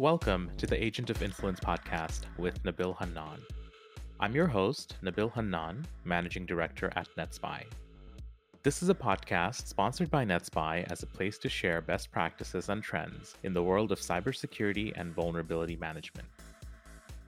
Welcome 0.00 0.50
to 0.56 0.66
the 0.66 0.82
Agent 0.82 1.10
of 1.10 1.22
Influence 1.22 1.60
podcast 1.60 2.20
with 2.38 2.62
Nabil 2.62 2.96
Hannan. 2.96 3.42
I'm 4.18 4.34
your 4.34 4.46
host, 4.46 4.96
Nabil 5.04 5.30
Hannan, 5.30 5.84
Managing 6.06 6.46
Director 6.46 6.90
at 6.96 7.06
NetSPI. 7.18 7.64
This 8.62 8.82
is 8.82 8.88
a 8.88 8.94
podcast 8.94 9.66
sponsored 9.66 10.10
by 10.10 10.24
NetSPI 10.24 10.90
as 10.90 11.02
a 11.02 11.06
place 11.06 11.36
to 11.40 11.50
share 11.50 11.82
best 11.82 12.10
practices 12.10 12.70
and 12.70 12.82
trends 12.82 13.34
in 13.42 13.52
the 13.52 13.62
world 13.62 13.92
of 13.92 14.00
cybersecurity 14.00 14.98
and 14.98 15.14
vulnerability 15.14 15.76
management. 15.76 16.28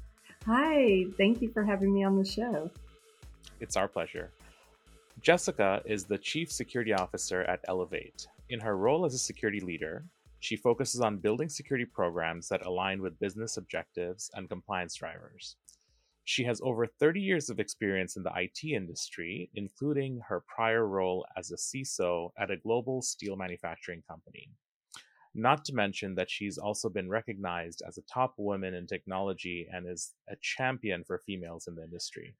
Hi, 0.44 1.06
thank 1.16 1.40
you 1.40 1.50
for 1.52 1.64
having 1.64 1.94
me 1.94 2.04
on 2.04 2.18
the 2.18 2.24
show. 2.24 2.70
It's 3.60 3.78
our 3.78 3.88
pleasure. 3.88 4.30
Jessica 5.22 5.80
is 5.86 6.04
the 6.04 6.18
Chief 6.18 6.52
Security 6.52 6.92
Officer 6.92 7.44
at 7.44 7.60
Elevate. 7.66 8.26
In 8.50 8.60
her 8.60 8.76
role 8.76 9.06
as 9.06 9.14
a 9.14 9.18
security 9.18 9.60
leader, 9.60 10.04
she 10.40 10.54
focuses 10.54 11.00
on 11.00 11.16
building 11.16 11.48
security 11.48 11.86
programs 11.86 12.46
that 12.50 12.66
align 12.66 13.00
with 13.00 13.18
business 13.18 13.56
objectives 13.56 14.30
and 14.34 14.50
compliance 14.50 14.96
drivers. 14.96 15.56
She 16.26 16.42
has 16.42 16.60
over 16.64 16.88
30 16.88 17.20
years 17.20 17.50
of 17.50 17.60
experience 17.60 18.16
in 18.16 18.24
the 18.24 18.32
IT 18.34 18.64
industry, 18.64 19.48
including 19.54 20.20
her 20.28 20.42
prior 20.52 20.84
role 20.88 21.24
as 21.36 21.52
a 21.52 21.56
CISO 21.56 22.32
at 22.36 22.50
a 22.50 22.56
global 22.56 23.00
steel 23.00 23.36
manufacturing 23.36 24.02
company. 24.10 24.50
Not 25.36 25.64
to 25.66 25.74
mention 25.74 26.16
that 26.16 26.28
she's 26.28 26.58
also 26.58 26.88
been 26.88 27.08
recognized 27.08 27.80
as 27.86 27.96
a 27.96 28.02
top 28.12 28.34
woman 28.38 28.74
in 28.74 28.88
technology 28.88 29.68
and 29.72 29.88
is 29.88 30.14
a 30.28 30.34
champion 30.42 31.04
for 31.04 31.22
females 31.24 31.68
in 31.68 31.76
the 31.76 31.84
industry. 31.84 32.34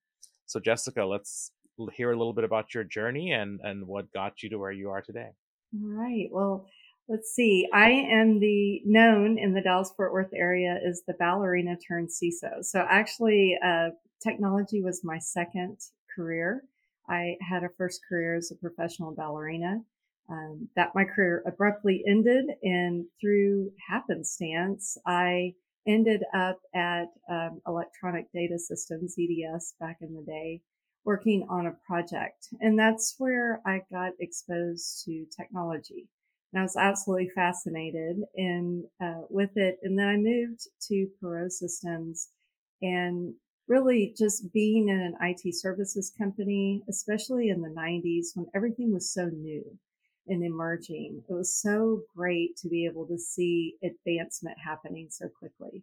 So, 0.46 0.58
Jessica, 0.58 1.04
let's 1.04 1.52
hear 1.92 2.10
a 2.10 2.18
little 2.18 2.32
bit 2.32 2.44
about 2.44 2.74
your 2.74 2.82
journey 2.82 3.32
and, 3.32 3.60
and 3.62 3.86
what 3.86 4.12
got 4.12 4.42
you 4.42 4.48
to 4.50 4.58
where 4.58 4.72
you 4.72 4.90
are 4.90 5.02
today. 5.02 5.30
All 5.80 5.90
right. 5.90 6.26
Well, 6.32 6.66
Let's 7.08 7.32
see. 7.32 7.68
I 7.72 7.90
am 7.90 8.40
the 8.40 8.82
known 8.84 9.38
in 9.38 9.54
the 9.54 9.60
Dallas 9.60 9.92
Fort 9.96 10.12
Worth 10.12 10.32
area 10.34 10.80
as 10.84 11.02
the 11.06 11.14
ballerina 11.14 11.76
turned 11.76 12.08
CISO. 12.08 12.64
So 12.64 12.84
actually, 12.88 13.56
uh, 13.64 13.90
technology 14.20 14.82
was 14.82 15.04
my 15.04 15.18
second 15.20 15.78
career. 16.12 16.64
I 17.08 17.36
had 17.40 17.62
a 17.62 17.68
first 17.78 18.00
career 18.08 18.34
as 18.34 18.50
a 18.50 18.56
professional 18.56 19.14
ballerina. 19.14 19.82
Um, 20.28 20.68
that 20.74 20.96
my 20.96 21.04
career 21.04 21.44
abruptly 21.46 22.02
ended, 22.08 22.46
and 22.64 23.04
through 23.20 23.70
happenstance, 23.88 24.98
I 25.06 25.54
ended 25.86 26.24
up 26.34 26.58
at 26.74 27.06
um, 27.30 27.60
Electronic 27.68 28.32
Data 28.32 28.58
Systems 28.58 29.14
(EDS) 29.16 29.74
back 29.78 29.98
in 30.00 30.12
the 30.12 30.22
day, 30.22 30.62
working 31.04 31.46
on 31.48 31.66
a 31.68 31.76
project, 31.86 32.48
and 32.60 32.76
that's 32.76 33.14
where 33.18 33.60
I 33.64 33.82
got 33.92 34.14
exposed 34.18 35.04
to 35.04 35.24
technology. 35.26 36.08
And 36.56 36.62
I 36.62 36.64
was 36.64 36.76
absolutely 36.78 37.28
fascinated 37.34 38.16
and 38.34 38.84
uh, 38.98 39.24
with 39.28 39.50
it. 39.56 39.78
And 39.82 39.98
then 39.98 40.08
I 40.08 40.16
moved 40.16 40.66
to 40.88 41.06
Perot 41.22 41.52
Systems 41.52 42.30
and 42.80 43.34
really 43.68 44.14
just 44.16 44.50
being 44.54 44.88
in 44.88 44.98
an 44.98 45.16
IT 45.20 45.54
services 45.54 46.14
company, 46.16 46.82
especially 46.88 47.50
in 47.50 47.60
the 47.60 47.68
90s 47.68 48.32
when 48.34 48.46
everything 48.54 48.90
was 48.90 49.12
so 49.12 49.26
new 49.26 49.64
and 50.28 50.42
emerging. 50.42 51.22
It 51.28 51.34
was 51.34 51.60
so 51.60 52.00
great 52.16 52.56
to 52.62 52.70
be 52.70 52.86
able 52.86 53.06
to 53.08 53.18
see 53.18 53.74
advancement 53.84 54.56
happening 54.58 55.08
so 55.10 55.28
quickly. 55.28 55.82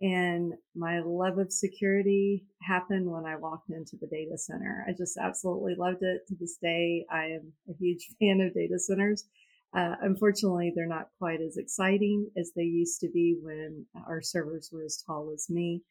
And 0.00 0.54
my 0.74 1.00
love 1.00 1.36
of 1.36 1.52
security 1.52 2.46
happened 2.62 3.10
when 3.10 3.26
I 3.26 3.36
walked 3.36 3.68
into 3.68 3.96
the 4.00 4.06
data 4.06 4.38
center. 4.38 4.82
I 4.88 4.92
just 4.92 5.18
absolutely 5.18 5.74
loved 5.74 6.02
it 6.02 6.26
to 6.28 6.34
this 6.40 6.56
day. 6.56 7.04
I 7.10 7.26
am 7.26 7.52
a 7.68 7.74
huge 7.78 8.08
fan 8.18 8.40
of 8.40 8.54
data 8.54 8.78
centers. 8.78 9.26
Uh, 9.76 9.94
unfortunately, 10.00 10.72
they're 10.74 10.86
not 10.86 11.10
quite 11.18 11.42
as 11.42 11.58
exciting 11.58 12.30
as 12.38 12.50
they 12.56 12.62
used 12.62 12.98
to 13.00 13.10
be 13.10 13.36
when 13.42 13.84
our 14.06 14.22
servers 14.22 14.70
were 14.72 14.82
as 14.82 15.02
tall 15.06 15.30
as 15.34 15.50
me. 15.50 15.82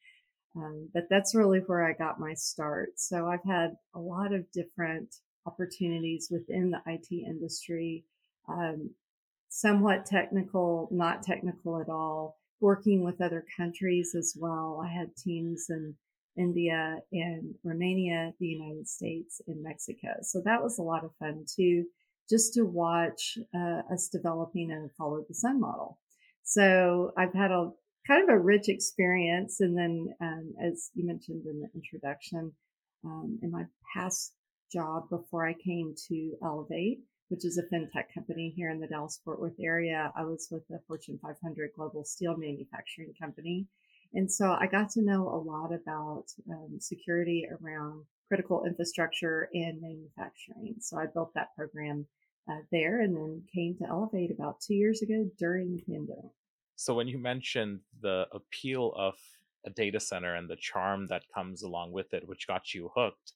Um, 0.55 0.89
but 0.91 1.03
that's 1.09 1.35
really 1.35 1.59
where 1.59 1.85
I 1.85 1.93
got 1.93 2.19
my 2.19 2.33
start. 2.33 2.93
So 2.95 3.27
I've 3.27 3.43
had 3.45 3.75
a 3.93 3.99
lot 3.99 4.33
of 4.33 4.51
different 4.51 5.13
opportunities 5.45 6.29
within 6.31 6.71
the 6.71 6.81
IT 6.87 7.11
industry, 7.11 8.05
um, 8.49 8.89
somewhat 9.49 10.07
technical, 10.07 10.87
not 10.91 11.21
technical 11.21 11.79
at 11.79 11.89
all, 11.89 12.39
working 12.61 13.03
with 13.03 13.21
other 13.21 13.45
countries 13.55 14.15
as 14.17 14.35
well. 14.35 14.81
I 14.83 14.87
had 14.91 15.15
teams 15.15 15.67
in 15.69 15.93
India 16.35 16.97
and 17.11 17.53
Romania, 17.63 18.33
the 18.39 18.47
United 18.47 18.87
States, 18.87 19.41
and 19.47 19.61
Mexico. 19.61 20.15
So 20.23 20.41
that 20.45 20.63
was 20.63 20.79
a 20.79 20.83
lot 20.83 21.03
of 21.03 21.11
fun 21.19 21.45
too 21.47 21.85
just 22.29 22.53
to 22.53 22.63
watch 22.63 23.37
uh, 23.55 23.81
us 23.93 24.09
developing 24.11 24.71
a 24.71 24.89
follow 24.97 25.23
the 25.27 25.33
sun 25.35 25.59
model. 25.59 25.99
So 26.43 27.11
I've 27.17 27.33
had 27.33 27.51
a 27.51 27.71
kind 28.07 28.23
of 28.23 28.29
a 28.29 28.39
rich 28.39 28.69
experience. 28.69 29.59
And 29.59 29.77
then, 29.77 30.07
um, 30.21 30.53
as 30.63 30.91
you 30.93 31.05
mentioned 31.05 31.45
in 31.45 31.61
the 31.61 31.69
introduction, 31.75 32.51
um, 33.03 33.39
in 33.41 33.51
my 33.51 33.63
past 33.95 34.33
job 34.71 35.09
before 35.09 35.47
I 35.47 35.53
came 35.53 35.93
to 36.09 36.33
Elevate, 36.43 36.99
which 37.29 37.45
is 37.45 37.57
a 37.57 37.73
fintech 37.73 38.13
company 38.13 38.53
here 38.55 38.69
in 38.69 38.79
the 38.79 38.87
Dallas 38.87 39.19
Fort 39.23 39.39
Worth 39.39 39.59
area, 39.59 40.11
I 40.15 40.23
was 40.23 40.47
with 40.51 40.63
a 40.71 40.79
Fortune 40.87 41.19
500 41.21 41.71
global 41.75 42.03
steel 42.03 42.35
manufacturing 42.37 43.13
company. 43.19 43.67
And 44.13 44.31
so 44.31 44.51
I 44.51 44.67
got 44.67 44.91
to 44.91 45.01
know 45.01 45.27
a 45.27 45.41
lot 45.41 45.71
about 45.73 46.25
um, 46.49 46.77
security 46.79 47.45
around 47.49 48.05
critical 48.27 48.65
infrastructure 48.65 49.49
and 49.53 49.81
manufacturing. 49.81 50.75
So 50.79 50.97
I 50.97 51.05
built 51.05 51.31
that 51.35 51.55
program 51.55 52.05
uh, 52.49 52.57
there 52.71 53.01
and 53.01 53.15
then 53.15 53.43
came 53.53 53.75
to 53.77 53.87
Elevate 53.89 54.31
about 54.31 54.61
two 54.61 54.75
years 54.75 55.01
ago 55.01 55.29
during 55.37 55.75
the 55.75 55.81
pandemic. 55.81 56.31
So 56.75 56.93
when 56.93 57.07
you 57.07 57.17
mentioned 57.17 57.79
the 58.01 58.25
appeal 58.31 58.93
of 58.95 59.15
a 59.65 59.69
data 59.69 59.99
center 59.99 60.35
and 60.35 60.49
the 60.49 60.57
charm 60.57 61.07
that 61.07 61.23
comes 61.33 61.63
along 61.63 61.91
with 61.91 62.13
it, 62.13 62.27
which 62.27 62.47
got 62.47 62.73
you 62.73 62.91
hooked, 62.95 63.33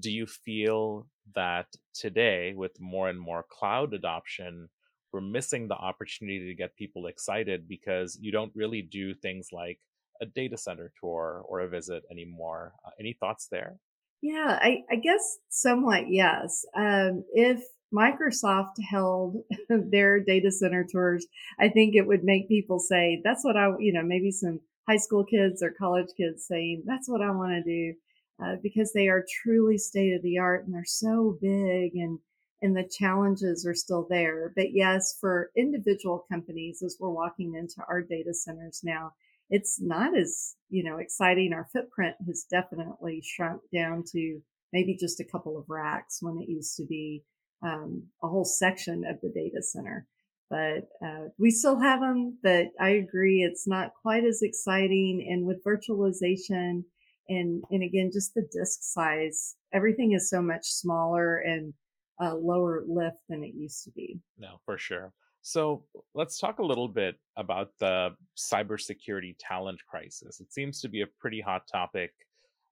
do 0.00 0.10
you 0.10 0.26
feel 0.26 1.06
that 1.34 1.66
today, 1.94 2.54
with 2.56 2.80
more 2.80 3.08
and 3.08 3.20
more 3.20 3.44
cloud 3.48 3.94
adoption, 3.94 4.68
we're 5.12 5.20
missing 5.20 5.68
the 5.68 5.74
opportunity 5.74 6.46
to 6.46 6.54
get 6.54 6.76
people 6.76 7.06
excited 7.06 7.68
because 7.68 8.18
you 8.20 8.30
don't 8.32 8.52
really 8.54 8.82
do 8.82 9.14
things 9.14 9.48
like 9.52 9.78
a 10.20 10.26
data 10.26 10.56
center 10.56 10.92
tour 11.00 11.44
or 11.48 11.60
a 11.60 11.68
visit 11.68 12.02
anymore? 12.10 12.74
Uh, 12.84 12.90
any 12.98 13.16
thoughts 13.18 13.48
there? 13.50 13.78
Yeah, 14.20 14.58
I, 14.60 14.84
I 14.90 14.96
guess 14.96 15.38
somewhat 15.48 16.10
yes. 16.10 16.64
Um, 16.74 17.24
if 17.32 17.62
Microsoft 17.94 18.74
held 18.90 19.36
their 19.68 20.20
data 20.20 20.50
center 20.50 20.84
tours, 20.90 21.26
I 21.58 21.68
think 21.68 21.94
it 21.94 22.06
would 22.06 22.24
make 22.24 22.48
people 22.48 22.78
say, 22.80 23.20
that's 23.24 23.44
what 23.44 23.56
I, 23.56 23.70
you 23.78 23.92
know, 23.92 24.02
maybe 24.02 24.30
some 24.32 24.60
high 24.88 24.96
school 24.96 25.24
kids 25.24 25.62
or 25.62 25.70
college 25.70 26.08
kids 26.16 26.46
saying, 26.46 26.82
that's 26.86 27.08
what 27.08 27.22
I 27.22 27.30
want 27.30 27.52
to 27.52 27.62
do. 27.62 27.94
Uh, 28.42 28.54
because 28.62 28.92
they 28.92 29.08
are 29.08 29.24
truly 29.42 29.76
state 29.76 30.14
of 30.14 30.22
the 30.22 30.38
art 30.38 30.64
and 30.64 30.72
they're 30.72 30.84
so 30.84 31.36
big 31.40 31.96
and, 31.96 32.20
and 32.62 32.76
the 32.76 32.88
challenges 32.88 33.66
are 33.66 33.74
still 33.74 34.06
there. 34.08 34.52
But 34.54 34.72
yes, 34.72 35.16
for 35.20 35.50
individual 35.56 36.24
companies, 36.30 36.80
as 36.82 36.96
we're 37.00 37.08
walking 37.08 37.54
into 37.54 37.82
our 37.88 38.00
data 38.00 38.32
centers 38.32 38.80
now, 38.84 39.12
it's 39.50 39.80
not 39.80 40.16
as, 40.16 40.54
you 40.68 40.84
know, 40.84 40.98
exciting. 40.98 41.52
Our 41.52 41.68
footprint 41.72 42.16
has 42.26 42.46
definitely 42.50 43.22
shrunk 43.24 43.62
down 43.72 44.04
to 44.12 44.40
maybe 44.72 44.96
just 44.96 45.20
a 45.20 45.24
couple 45.24 45.56
of 45.58 45.64
racks 45.68 46.18
when 46.20 46.38
it 46.38 46.48
used 46.48 46.76
to 46.76 46.86
be 46.86 47.22
um, 47.62 48.04
a 48.22 48.28
whole 48.28 48.44
section 48.44 49.04
of 49.04 49.20
the 49.20 49.30
data 49.30 49.62
center. 49.62 50.06
But 50.50 50.88
uh, 51.04 51.28
we 51.38 51.50
still 51.50 51.78
have 51.78 52.00
them, 52.00 52.38
but 52.42 52.68
I 52.80 52.90
agree 52.90 53.42
it's 53.42 53.66
not 53.66 53.92
quite 54.00 54.24
as 54.24 54.40
exciting. 54.42 55.26
And 55.30 55.46
with 55.46 55.64
virtualization 55.64 56.84
and, 57.28 57.62
and 57.70 57.82
again, 57.82 58.10
just 58.12 58.34
the 58.34 58.48
disk 58.50 58.78
size, 58.82 59.56
everything 59.72 60.12
is 60.12 60.30
so 60.30 60.40
much 60.40 60.64
smaller 60.64 61.36
and 61.36 61.74
uh, 62.22 62.34
lower 62.34 62.82
lift 62.88 63.18
than 63.28 63.44
it 63.44 63.54
used 63.54 63.84
to 63.84 63.90
be. 63.90 64.20
No, 64.38 64.60
for 64.64 64.78
sure. 64.78 65.12
So 65.42 65.84
let's 66.14 66.38
talk 66.38 66.58
a 66.58 66.64
little 66.64 66.88
bit 66.88 67.16
about 67.36 67.70
the 67.78 68.10
cybersecurity 68.36 69.36
talent 69.38 69.80
crisis. 69.88 70.40
It 70.40 70.52
seems 70.52 70.80
to 70.80 70.88
be 70.88 71.02
a 71.02 71.06
pretty 71.20 71.40
hot 71.40 71.62
topic 71.70 72.12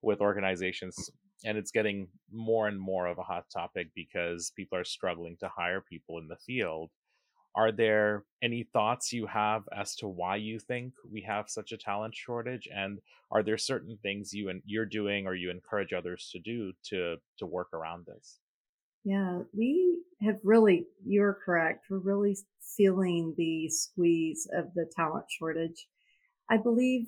with 0.01 0.19
mm. 0.19 0.23
organizations, 0.23 1.09
and 1.45 1.57
it's 1.57 1.71
getting 1.71 2.07
more 2.31 2.67
and 2.67 2.79
more 2.79 3.07
of 3.07 3.17
a 3.17 3.23
hot 3.23 3.45
topic 3.51 3.87
because 3.95 4.51
people 4.55 4.77
are 4.77 4.83
struggling 4.83 5.37
to 5.39 5.49
hire 5.49 5.81
people 5.81 6.17
in 6.19 6.27
the 6.27 6.37
field. 6.37 6.91
Are 7.55 7.71
there 7.71 8.25
any 8.43 8.67
thoughts 8.71 9.11
you 9.11 9.25
have 9.25 9.63
as 9.75 9.95
to 9.95 10.07
why 10.07 10.35
you 10.35 10.59
think 10.59 10.93
we 11.11 11.23
have 11.23 11.49
such 11.49 11.71
a 11.71 11.77
talent 11.77 12.13
shortage? 12.15 12.67
And 12.71 12.99
are 13.31 13.41
there 13.41 13.57
certain 13.57 13.97
things 14.03 14.31
you 14.31 14.49
and 14.49 14.61
you're 14.63 14.85
doing 14.85 15.25
or 15.25 15.33
you 15.33 15.49
encourage 15.49 15.91
others 15.91 16.29
to 16.33 16.39
do 16.39 16.73
to 16.89 17.15
to 17.39 17.45
work 17.47 17.73
around 17.73 18.05
this? 18.05 18.39
Yeah, 19.07 19.43
we 19.57 19.99
have 20.21 20.35
really, 20.43 20.85
you're 21.05 21.39
correct. 21.45 21.85
We're 21.89 21.99
really 21.99 22.35
feeling 22.75 23.33
the 23.37 23.69
squeeze 23.69 24.49
of 24.53 24.73
the 24.75 24.85
talent 24.97 25.23
shortage. 25.29 25.87
I 26.51 26.57
believe 26.57 27.07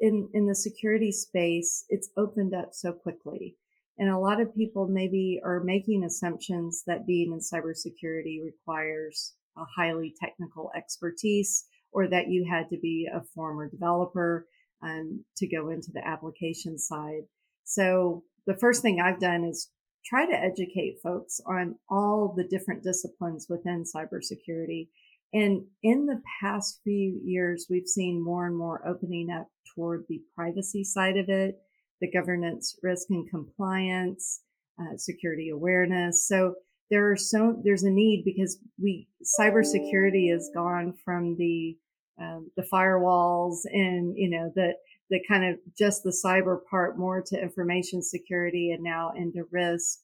in, 0.00 0.28
in 0.34 0.46
the 0.46 0.54
security 0.54 1.10
space, 1.10 1.86
it's 1.88 2.10
opened 2.18 2.52
up 2.54 2.74
so 2.74 2.92
quickly. 2.92 3.56
And 3.96 4.10
a 4.10 4.18
lot 4.18 4.38
of 4.38 4.54
people 4.54 4.86
maybe 4.86 5.40
are 5.42 5.64
making 5.64 6.04
assumptions 6.04 6.82
that 6.86 7.06
being 7.06 7.32
in 7.32 7.38
cybersecurity 7.38 8.44
requires 8.44 9.32
a 9.56 9.64
highly 9.74 10.12
technical 10.20 10.70
expertise 10.76 11.64
or 11.90 12.06
that 12.08 12.28
you 12.28 12.46
had 12.50 12.68
to 12.68 12.76
be 12.76 13.08
a 13.10 13.22
former 13.34 13.66
developer 13.70 14.46
um, 14.82 15.24
to 15.38 15.48
go 15.48 15.70
into 15.70 15.90
the 15.90 16.06
application 16.06 16.78
side. 16.78 17.22
So 17.64 18.24
the 18.46 18.58
first 18.58 18.82
thing 18.82 19.00
I've 19.00 19.20
done 19.20 19.44
is 19.44 19.70
try 20.04 20.26
to 20.26 20.36
educate 20.36 20.98
folks 21.02 21.40
on 21.46 21.76
all 21.88 22.34
the 22.36 22.44
different 22.44 22.82
disciplines 22.82 23.46
within 23.48 23.84
cybersecurity. 23.84 24.88
And 25.32 25.64
in 25.82 26.06
the 26.06 26.20
past 26.40 26.80
few 26.82 27.20
years, 27.24 27.66
we've 27.70 27.86
seen 27.86 28.22
more 28.22 28.46
and 28.46 28.56
more 28.56 28.86
opening 28.86 29.30
up 29.30 29.46
toward 29.74 30.04
the 30.08 30.20
privacy 30.34 30.82
side 30.82 31.16
of 31.16 31.28
it, 31.28 31.56
the 32.00 32.10
governance, 32.10 32.76
risk 32.82 33.06
and 33.10 33.28
compliance, 33.30 34.42
uh, 34.80 34.96
security 34.96 35.50
awareness. 35.50 36.26
So 36.26 36.54
there 36.90 37.10
are 37.10 37.16
so 37.16 37.60
there's 37.64 37.84
a 37.84 37.90
need 37.90 38.24
because 38.24 38.58
we 38.82 39.06
cybersecurity 39.38 40.32
has 40.32 40.50
gone 40.54 40.94
from 41.04 41.36
the 41.36 41.76
um, 42.20 42.50
the 42.56 42.66
firewalls 42.72 43.58
and 43.72 44.14
you 44.16 44.28
know 44.28 44.50
the 44.54 44.72
the 45.10 45.20
kind 45.28 45.44
of 45.44 45.58
just 45.76 46.02
the 46.02 46.16
cyber 46.24 46.58
part 46.70 46.98
more 46.98 47.20
to 47.20 47.40
information 47.40 48.02
security 48.02 48.72
and 48.72 48.82
now 48.82 49.12
into 49.16 49.44
risk. 49.50 49.98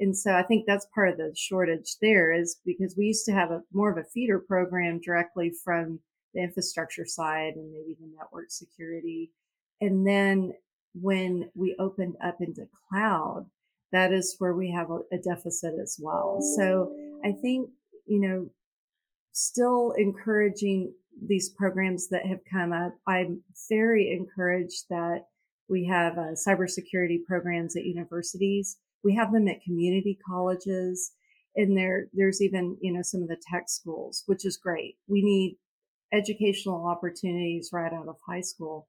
And 0.00 0.16
so 0.16 0.32
I 0.34 0.42
think 0.42 0.64
that's 0.66 0.86
part 0.94 1.10
of 1.10 1.16
the 1.16 1.32
shortage 1.36 1.96
there 2.00 2.32
is 2.32 2.58
because 2.64 2.94
we 2.96 3.06
used 3.06 3.24
to 3.26 3.32
have 3.32 3.50
a 3.50 3.62
more 3.72 3.90
of 3.90 3.98
a 3.98 4.04
feeder 4.04 4.38
program 4.38 5.00
directly 5.00 5.52
from 5.64 6.00
the 6.34 6.42
infrastructure 6.42 7.06
side 7.06 7.54
and 7.54 7.72
maybe 7.72 7.96
the 8.00 8.10
network 8.16 8.50
security. 8.50 9.30
And 9.80 10.06
then 10.06 10.52
when 10.94 11.50
we 11.54 11.76
opened 11.78 12.16
up 12.22 12.38
into 12.40 12.68
cloud, 12.88 13.46
that 13.92 14.12
is 14.12 14.36
where 14.38 14.54
we 14.54 14.70
have 14.70 14.90
a, 14.90 14.98
a 15.12 15.18
deficit 15.18 15.74
as 15.80 15.98
well. 16.00 16.40
So 16.56 16.92
I 17.24 17.32
think, 17.32 17.70
you 18.06 18.20
know, 18.20 18.50
still 19.32 19.92
encouraging 19.92 20.92
these 21.26 21.48
programs 21.50 22.08
that 22.08 22.26
have 22.26 22.40
come 22.50 22.72
up. 22.72 22.94
I'm 23.06 23.42
very 23.68 24.12
encouraged 24.12 24.84
that 24.90 25.26
we 25.68 25.86
have 25.86 26.16
uh, 26.16 26.32
cybersecurity 26.32 27.24
programs 27.26 27.76
at 27.76 27.84
universities. 27.84 28.78
We 29.04 29.14
have 29.14 29.32
them 29.32 29.48
at 29.48 29.62
community 29.62 30.18
colleges, 30.26 31.12
and 31.56 31.76
there 31.76 32.06
there's 32.12 32.42
even 32.42 32.76
you 32.80 32.92
know 32.92 33.02
some 33.02 33.22
of 33.22 33.28
the 33.28 33.40
tech 33.50 33.68
schools, 33.68 34.22
which 34.26 34.44
is 34.44 34.56
great. 34.56 34.96
We 35.06 35.22
need 35.22 35.58
educational 36.12 36.86
opportunities 36.86 37.70
right 37.72 37.92
out 37.92 38.08
of 38.08 38.16
high 38.26 38.40
school. 38.40 38.88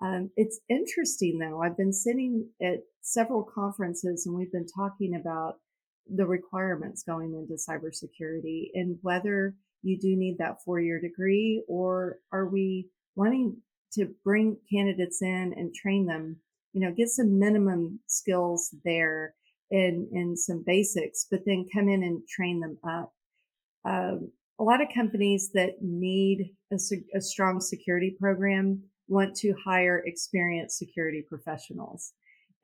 Um, 0.00 0.30
it's 0.36 0.60
interesting 0.68 1.38
though. 1.38 1.62
I've 1.62 1.76
been 1.76 1.92
sitting 1.92 2.48
at 2.62 2.84
several 3.00 3.42
conferences 3.42 4.26
and 4.26 4.36
we've 4.36 4.52
been 4.52 4.66
talking 4.66 5.14
about 5.14 5.56
the 6.14 6.26
requirements 6.26 7.02
going 7.02 7.34
into 7.34 7.54
cybersecurity 7.54 8.68
and 8.74 8.98
whether 9.02 9.54
you 9.82 9.98
do 9.98 10.16
need 10.16 10.36
that 10.38 10.62
four 10.64 10.80
year 10.80 11.00
degree 11.00 11.62
or 11.68 12.18
are 12.32 12.46
we 12.48 12.88
wanting 13.16 13.56
to 13.92 14.08
bring 14.24 14.56
candidates 14.72 15.22
in 15.22 15.54
and 15.56 15.74
train 15.74 16.06
them, 16.06 16.36
you 16.72 16.80
know, 16.80 16.94
get 16.94 17.08
some 17.08 17.38
minimum 17.38 18.00
skills 18.06 18.74
there 18.84 19.34
and, 19.70 20.08
and 20.12 20.38
some 20.38 20.62
basics, 20.66 21.26
but 21.30 21.40
then 21.46 21.66
come 21.74 21.88
in 21.88 22.02
and 22.02 22.26
train 22.28 22.60
them 22.60 22.78
up. 22.88 23.12
Um, 23.84 24.30
a 24.60 24.64
lot 24.64 24.82
of 24.82 24.88
companies 24.94 25.50
that 25.54 25.80
need 25.80 26.50
a, 26.72 26.76
a 27.16 27.20
strong 27.20 27.60
security 27.60 28.14
program 28.18 28.82
want 29.06 29.34
to 29.36 29.54
hire 29.64 30.02
experienced 30.04 30.78
security 30.78 31.24
professionals. 31.26 32.12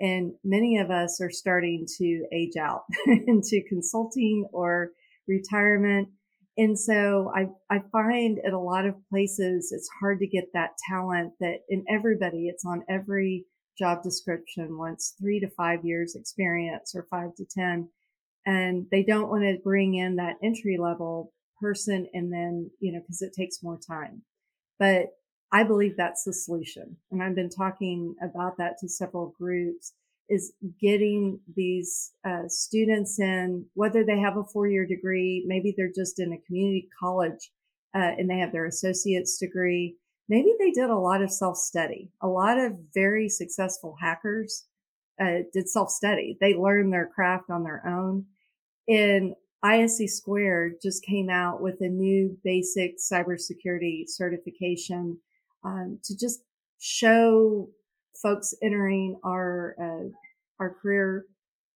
And 0.00 0.32
many 0.42 0.78
of 0.78 0.90
us 0.90 1.20
are 1.20 1.30
starting 1.30 1.86
to 1.98 2.26
age 2.32 2.56
out 2.60 2.82
into 3.06 3.62
consulting 3.68 4.46
or 4.52 4.90
retirement 5.28 6.08
and 6.56 6.78
so 6.78 7.32
I, 7.34 7.48
I 7.74 7.80
find 7.90 8.38
at 8.46 8.52
a 8.52 8.58
lot 8.58 8.86
of 8.86 8.94
places, 9.10 9.72
it's 9.72 9.88
hard 10.00 10.20
to 10.20 10.26
get 10.26 10.52
that 10.54 10.70
talent 10.88 11.32
that 11.40 11.60
in 11.68 11.84
everybody, 11.88 12.46
it's 12.48 12.64
on 12.64 12.84
every 12.88 13.44
job 13.76 14.02
description 14.04 14.78
wants 14.78 15.14
three 15.20 15.40
to 15.40 15.48
five 15.56 15.84
years 15.84 16.14
experience 16.14 16.94
or 16.94 17.06
five 17.10 17.34
to 17.36 17.44
10. 17.44 17.88
And 18.46 18.86
they 18.92 19.02
don't 19.02 19.30
want 19.30 19.42
to 19.42 19.58
bring 19.64 19.94
in 19.94 20.16
that 20.16 20.36
entry 20.44 20.76
level 20.78 21.32
person 21.60 22.06
and 22.12 22.32
then, 22.32 22.70
you 22.78 22.92
know, 22.92 23.00
cause 23.00 23.22
it 23.22 23.32
takes 23.36 23.62
more 23.62 23.78
time. 23.78 24.22
But 24.78 25.06
I 25.50 25.64
believe 25.64 25.96
that's 25.96 26.24
the 26.24 26.32
solution. 26.32 26.96
And 27.10 27.22
I've 27.22 27.34
been 27.34 27.50
talking 27.50 28.14
about 28.22 28.58
that 28.58 28.78
to 28.80 28.88
several 28.88 29.34
groups 29.38 29.92
is 30.28 30.52
getting 30.80 31.40
these 31.54 32.12
uh, 32.24 32.48
students 32.48 33.18
in, 33.18 33.66
whether 33.74 34.04
they 34.04 34.18
have 34.18 34.36
a 34.36 34.44
four 34.44 34.66
year 34.68 34.86
degree, 34.86 35.44
maybe 35.46 35.74
they're 35.76 35.92
just 35.94 36.18
in 36.18 36.32
a 36.32 36.46
community 36.46 36.88
college 36.98 37.50
uh, 37.94 38.12
and 38.18 38.28
they 38.28 38.38
have 38.38 38.52
their 38.52 38.66
associate's 38.66 39.38
degree. 39.38 39.96
Maybe 40.28 40.54
they 40.58 40.70
did 40.70 40.90
a 40.90 40.96
lot 40.96 41.22
of 41.22 41.30
self 41.30 41.58
study. 41.58 42.10
A 42.22 42.28
lot 42.28 42.58
of 42.58 42.72
very 42.94 43.28
successful 43.28 43.96
hackers 44.00 44.64
uh, 45.20 45.42
did 45.52 45.68
self 45.68 45.90
study. 45.90 46.38
They 46.40 46.54
learned 46.54 46.92
their 46.92 47.06
craft 47.06 47.50
on 47.50 47.62
their 47.62 47.86
own. 47.86 48.26
And 48.88 49.34
ISC 49.64 50.08
Squared 50.08 50.74
just 50.82 51.04
came 51.04 51.30
out 51.30 51.62
with 51.62 51.80
a 51.80 51.88
new 51.88 52.36
basic 52.44 52.96
cybersecurity 52.98 54.04
certification 54.06 55.18
um, 55.64 55.98
to 56.04 56.16
just 56.16 56.40
show 56.78 57.68
folks 58.24 58.54
entering 58.62 59.20
our 59.22 59.76
uh, 59.80 60.08
our 60.58 60.74
career, 60.74 61.26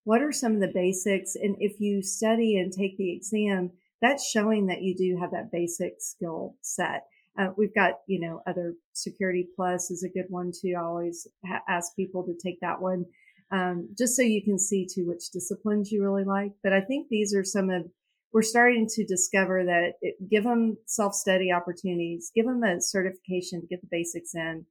what 0.04 0.22
are 0.22 0.32
some 0.32 0.54
of 0.54 0.60
the 0.60 0.72
basics? 0.74 1.36
And 1.36 1.54
if 1.60 1.78
you 1.78 2.02
study 2.02 2.58
and 2.58 2.72
take 2.72 2.96
the 2.96 3.12
exam, 3.12 3.70
that's 4.00 4.28
showing 4.28 4.66
that 4.66 4.82
you 4.82 4.96
do 4.96 5.18
have 5.20 5.30
that 5.32 5.52
basic 5.52 5.96
skill 5.98 6.56
set. 6.62 7.04
Uh, 7.38 7.48
we've 7.56 7.74
got, 7.74 7.92
you 8.06 8.18
know, 8.18 8.40
other 8.46 8.74
security 8.94 9.46
plus 9.54 9.90
is 9.90 10.02
a 10.02 10.08
good 10.08 10.26
one 10.28 10.50
too. 10.50 10.74
I 10.76 10.80
always 10.80 11.28
ha- 11.46 11.62
ask 11.68 11.94
people 11.94 12.24
to 12.24 12.34
take 12.42 12.58
that 12.60 12.80
one, 12.80 13.04
um, 13.52 13.88
just 13.96 14.16
so 14.16 14.22
you 14.22 14.42
can 14.42 14.58
see 14.58 14.86
to 14.94 15.02
which 15.02 15.30
disciplines 15.30 15.92
you 15.92 16.02
really 16.02 16.24
like. 16.24 16.52
But 16.64 16.72
I 16.72 16.80
think 16.80 17.08
these 17.08 17.34
are 17.34 17.44
some 17.44 17.70
of, 17.70 17.84
we're 18.32 18.42
starting 18.42 18.86
to 18.90 19.04
discover 19.04 19.64
that 19.64 19.92
it, 20.00 20.16
give 20.30 20.44
them 20.44 20.78
self 20.86 21.14
study 21.14 21.52
opportunities, 21.52 22.32
give 22.34 22.46
them 22.46 22.62
a 22.64 22.80
certification 22.80 23.60
to 23.60 23.66
get 23.66 23.82
the 23.82 23.88
basics 23.90 24.34
in, 24.34 24.64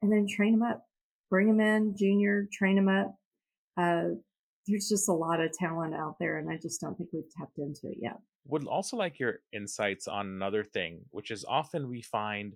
and 0.00 0.12
then 0.12 0.26
train 0.28 0.52
them 0.52 0.62
up 0.62 0.86
bring 1.30 1.48
them 1.48 1.60
in, 1.60 1.96
junior, 1.96 2.48
train 2.52 2.76
them 2.76 2.88
up. 2.88 3.14
Uh, 3.76 4.16
there's 4.66 4.88
just 4.88 5.08
a 5.08 5.12
lot 5.12 5.40
of 5.40 5.52
talent 5.52 5.94
out 5.94 6.16
there, 6.18 6.38
and 6.38 6.50
I 6.50 6.56
just 6.56 6.80
don't 6.80 6.96
think 6.96 7.10
we've 7.12 7.30
tapped 7.36 7.58
into 7.58 7.88
it 7.88 7.98
yet. 8.00 8.18
Would 8.48 8.66
also 8.66 8.96
like 8.96 9.18
your 9.18 9.40
insights 9.52 10.08
on 10.08 10.26
another 10.26 10.64
thing, 10.64 11.00
which 11.10 11.30
is 11.30 11.44
often 11.44 11.88
we 11.88 12.02
find 12.02 12.54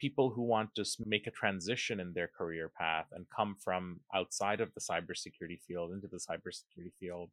people 0.00 0.30
who 0.30 0.42
want 0.42 0.74
to 0.74 0.84
make 1.06 1.28
a 1.28 1.30
transition 1.30 2.00
in 2.00 2.12
their 2.12 2.28
career 2.36 2.70
path 2.76 3.06
and 3.12 3.24
come 3.34 3.56
from 3.62 4.00
outside 4.14 4.60
of 4.60 4.72
the 4.74 4.80
cybersecurity 4.80 5.60
field 5.66 5.92
into 5.92 6.08
the 6.08 6.18
cybersecurity 6.18 6.92
field. 6.98 7.30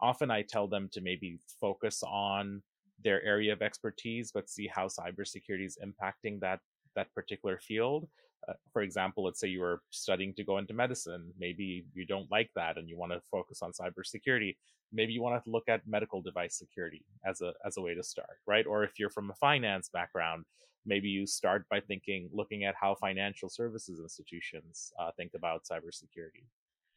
Often 0.00 0.30
I 0.30 0.42
tell 0.42 0.66
them 0.66 0.88
to 0.92 1.00
maybe 1.00 1.38
focus 1.60 2.02
on 2.04 2.62
their 3.04 3.22
area 3.24 3.52
of 3.52 3.62
expertise, 3.62 4.32
but 4.32 4.50
see 4.50 4.66
how 4.66 4.86
cybersecurity 4.86 5.66
is 5.66 5.78
impacting 5.84 6.40
that 6.40 6.58
that 6.96 7.14
particular 7.14 7.58
field 7.58 8.08
uh, 8.48 8.54
for 8.72 8.82
example, 8.82 9.24
let's 9.24 9.40
say 9.40 9.48
you 9.48 9.60
were 9.60 9.80
studying 9.90 10.34
to 10.34 10.44
go 10.44 10.58
into 10.58 10.74
medicine. 10.74 11.32
Maybe 11.38 11.84
you 11.94 12.06
don't 12.06 12.30
like 12.30 12.50
that 12.56 12.78
and 12.78 12.88
you 12.88 12.98
want 12.98 13.12
to 13.12 13.20
focus 13.30 13.60
on 13.62 13.72
cybersecurity. 13.72 14.56
Maybe 14.92 15.12
you 15.12 15.22
want 15.22 15.42
to 15.42 15.50
look 15.50 15.68
at 15.68 15.82
medical 15.86 16.22
device 16.22 16.56
security 16.56 17.04
as 17.26 17.40
a 17.40 17.52
as 17.66 17.76
a 17.76 17.82
way 17.82 17.94
to 17.94 18.02
start, 18.02 18.38
right? 18.46 18.66
Or 18.66 18.84
if 18.84 18.98
you're 18.98 19.10
from 19.10 19.30
a 19.30 19.34
finance 19.34 19.90
background, 19.92 20.44
maybe 20.86 21.08
you 21.08 21.26
start 21.26 21.66
by 21.68 21.80
thinking, 21.80 22.30
looking 22.32 22.64
at 22.64 22.74
how 22.80 22.94
financial 22.94 23.48
services 23.48 24.00
institutions 24.00 24.92
uh, 24.98 25.10
think 25.16 25.32
about 25.34 25.64
cybersecurity. 25.70 26.44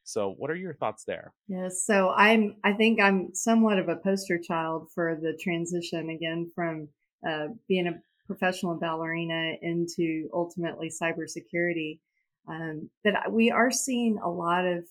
So, 0.04 0.34
what 0.38 0.50
are 0.50 0.56
your 0.56 0.74
thoughts 0.74 1.04
there? 1.06 1.34
Yes, 1.48 1.84
so 1.86 2.12
I'm. 2.12 2.56
I 2.64 2.74
think 2.74 3.00
I'm 3.00 3.36
somewhat 3.36 3.78
of 3.78 3.88
a 3.88 3.98
poster 3.98 4.40
child 4.40 4.90
for 4.96 5.20
the 5.22 5.38
transition 5.42 6.10
again 6.10 6.52
from 6.56 6.88
uh, 7.28 7.48
being 7.68 7.88
a 7.88 8.02
professional 8.32 8.76
ballerina 8.76 9.54
into 9.62 10.30
ultimately 10.34 10.90
cybersecurity. 10.90 12.00
Um, 12.48 12.90
that 13.04 13.32
we 13.32 13.52
are 13.52 13.70
seeing 13.70 14.18
a 14.18 14.30
lot 14.30 14.66
of 14.66 14.86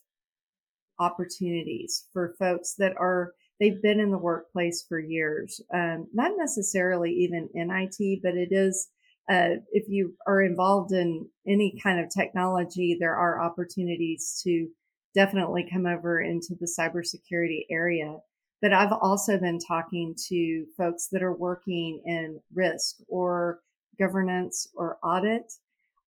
opportunities 0.99 2.07
for 2.13 2.35
folks 2.39 2.75
that 2.79 2.93
are 2.97 3.33
they've 3.59 3.83
been 3.83 3.99
in 3.99 4.11
the 4.11 4.19
workplace 4.19 4.85
for 4.89 4.99
years, 5.01 5.61
um, 5.75 6.07
not 6.13 6.33
necessarily 6.37 7.11
even 7.13 7.49
in 7.55 7.71
IT, 7.71 8.21
but 8.23 8.35
it 8.35 8.49
is. 8.53 8.89
Uh, 9.31 9.61
if 9.71 9.89
you 9.89 10.15
are 10.27 10.43
involved 10.43 10.93
in 10.93 11.29
any 11.47 11.79
kind 11.83 12.01
of 12.01 12.11
technology, 12.11 12.97
there 12.99 13.15
are 13.15 13.43
opportunities 13.43 14.41
to 14.45 14.69
definitely 15.15 15.69
come 15.71 15.87
over 15.87 16.21
into 16.21 16.55
the 16.59 16.73
cybersecurity 16.79 17.65
area. 17.71 18.17
But 18.63 18.73
I've 18.73 18.93
also 18.93 19.39
been 19.39 19.59
talking 19.59 20.15
to 20.29 20.67
folks 20.77 21.09
that 21.13 21.23
are 21.23 21.35
working 21.35 22.03
in 22.05 22.41
risk 22.55 22.97
or 23.09 23.61
governance 23.99 24.69
or 24.75 24.99
audit. 25.03 25.53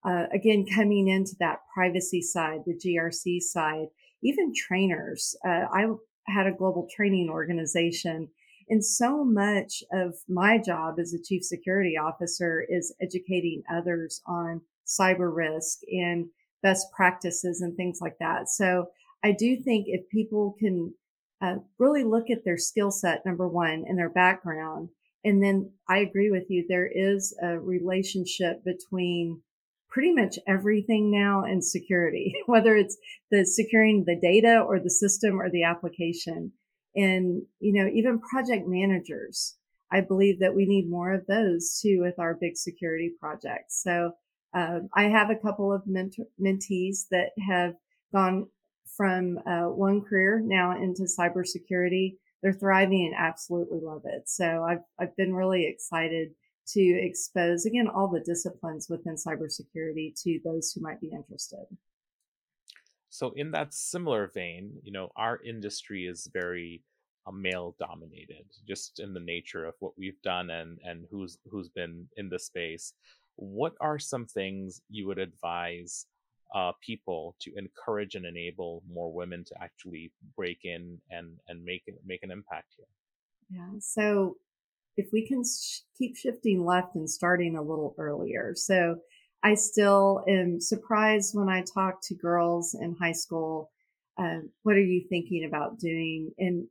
Uh, 0.06 0.26
again, 0.32 0.66
coming 0.76 1.08
into 1.08 1.36
that 1.40 1.60
privacy 1.74 2.22
side, 2.22 2.62
the 2.66 2.76
GRC 2.76 3.42
side, 3.42 3.88
even 4.22 4.54
trainers. 4.56 5.36
Uh, 5.46 5.66
I 5.74 5.88
had 6.28 6.48
a 6.48 6.52
global 6.52 6.88
training 6.96 7.30
organization 7.30 8.30
and 8.70 8.84
so 8.84 9.24
much 9.24 9.84
of 9.92 10.16
my 10.28 10.58
job 10.58 11.00
as 11.00 11.14
a 11.14 11.22
chief 11.22 11.44
security 11.44 11.98
officer 11.98 12.66
is 12.68 12.94
educating 13.02 13.64
others 13.72 14.22
on 14.26 14.62
cyber 14.88 15.34
risk 15.34 15.80
and 15.92 16.28
best 16.62 16.88
practices 16.96 17.62
and 17.62 17.76
things 17.76 18.00
like 18.02 18.18
that. 18.20 18.50
So 18.50 18.88
I 19.24 19.32
do 19.32 19.58
think 19.58 19.88
if 19.88 20.08
people 20.10 20.56
can 20.60 20.94
uh, 21.44 21.56
really 21.78 22.04
look 22.04 22.30
at 22.30 22.46
their 22.46 22.58
skill 22.58 22.92
set, 22.92 23.26
number 23.26 23.48
one, 23.48 23.84
and 23.88 23.98
their 23.98 24.10
background, 24.10 24.90
and 25.24 25.42
then 25.42 25.72
I 25.88 26.00
agree 26.00 26.30
with 26.30 26.50
you, 26.50 26.66
there 26.68 26.88
is 26.88 27.36
a 27.42 27.60
relationship 27.60 28.64
between 28.66 29.42
pretty 29.90 30.14
much 30.14 30.38
everything 30.48 31.12
now 31.12 31.44
and 31.44 31.64
security, 31.64 32.34
whether 32.46 32.76
it's 32.76 32.98
the 33.32 33.46
securing 33.46 34.04
the 34.06 34.20
data 34.20 34.60
or 34.60 34.80
the 34.80 34.90
system 34.90 35.40
or 35.40 35.50
the 35.50 35.64
application. 35.64 36.52
And, 36.96 37.44
you 37.60 37.74
know, 37.74 37.90
even 37.94 38.20
project 38.20 38.68
managers, 38.68 39.56
I 39.92 40.02
believe 40.02 40.40
that 40.40 40.56
we 40.56 40.66
need 40.66 40.90
more 40.90 41.14
of 41.14 41.26
those 41.28 41.80
too 41.82 42.02
with 42.02 42.20
our 42.20 42.36
big 42.40 42.58
security 42.58 43.12
projects. 43.20 43.82
So 43.82 44.12
um, 44.54 44.90
I 44.94 45.04
have 45.04 45.30
a 45.30 45.36
couple 45.36 45.72
of 45.72 45.84
mentor, 45.86 46.26
mentees 46.40 47.08
that 47.12 47.30
have 47.48 47.74
gone 48.14 48.48
from 48.96 49.40
uh, 49.46 49.66
one 49.66 50.02
career 50.02 50.42
now 50.44 50.76
into 50.76 51.04
cybersecurity. 51.04 52.16
They're 52.42 52.54
thriving 52.54 53.06
and 53.06 53.16
absolutely 53.18 53.80
love 53.82 54.04
it. 54.06 54.24
So 54.28 54.64
I've, 54.64 54.84
I've 55.00 55.16
been 55.16 55.34
really 55.34 55.66
excited 55.66 56.32
to 56.66 56.82
expose 56.82 57.66
again 57.66 57.88
all 57.88 58.08
the 58.08 58.22
disciplines 58.22 58.88
within 58.90 59.16
cybersecurity 59.16 60.14
to 60.24 60.40
those 60.46 60.72
who 60.72 60.82
might 60.82 61.02
be 61.02 61.12
interested. 61.12 61.66
So 63.10 63.32
in 63.36 63.52
that 63.52 63.74
similar 63.74 64.32
vein, 64.34 64.74
you 64.82 64.92
know, 64.92 65.10
our 65.16 65.40
industry 65.44 66.06
is 66.06 66.30
very 66.34 66.82
uh, 67.28 67.32
male 67.32 67.76
dominated, 67.80 68.46
just 68.68 69.00
in 69.00 69.14
the 69.14 69.20
nature 69.20 69.66
of 69.66 69.76
what 69.80 69.94
we've 69.98 70.22
done 70.24 70.50
and 70.50 70.80
and 70.84 71.06
who's 71.12 71.38
who's 71.50 71.70
been 71.70 72.08
in 72.18 72.28
the 72.30 72.40
space 72.40 72.94
what 73.36 73.74
are 73.82 74.00
some 74.00 74.26
things 74.26 74.82
you 74.90 75.08
would 75.08 75.20
advise 75.20 76.06
uh, 76.54 76.72
people 76.86 77.36
to 77.42 77.52
encourage 77.58 78.16
and 78.16 78.26
enable 78.26 78.84
more 78.92 79.12
women 79.12 79.44
to 79.46 79.56
actually 79.62 80.12
break 80.36 80.60
in 80.64 81.00
and 81.10 81.38
and 81.48 81.64
make 81.64 81.84
make 82.06 82.24
an 82.24 82.32
impact 82.32 82.74
here? 82.78 82.86
Yeah. 83.50 83.80
So 83.80 84.38
if 84.98 85.08
we 85.12 85.28
can 85.28 85.44
sh- 85.44 85.82
keep 85.98 86.16
shifting 86.16 86.64
left 86.66 86.96
and 86.96 87.10
starting 87.10 87.56
a 87.56 87.62
little 87.62 87.96
earlier. 87.98 88.54
So 88.56 88.98
I 89.44 89.56
still 89.56 90.24
am 90.28 90.62
surprised 90.62 91.36
when 91.36 91.50
I 91.50 91.64
talk 91.64 92.02
to 92.04 92.16
girls 92.16 92.76
in 92.80 92.96
high 92.96 93.14
school. 93.14 93.72
Uh, 94.18 94.40
what 94.62 94.76
are 94.76 94.84
you 94.84 95.06
thinking 95.10 95.46
about 95.46 95.80
doing? 95.80 96.32
And 96.38 96.68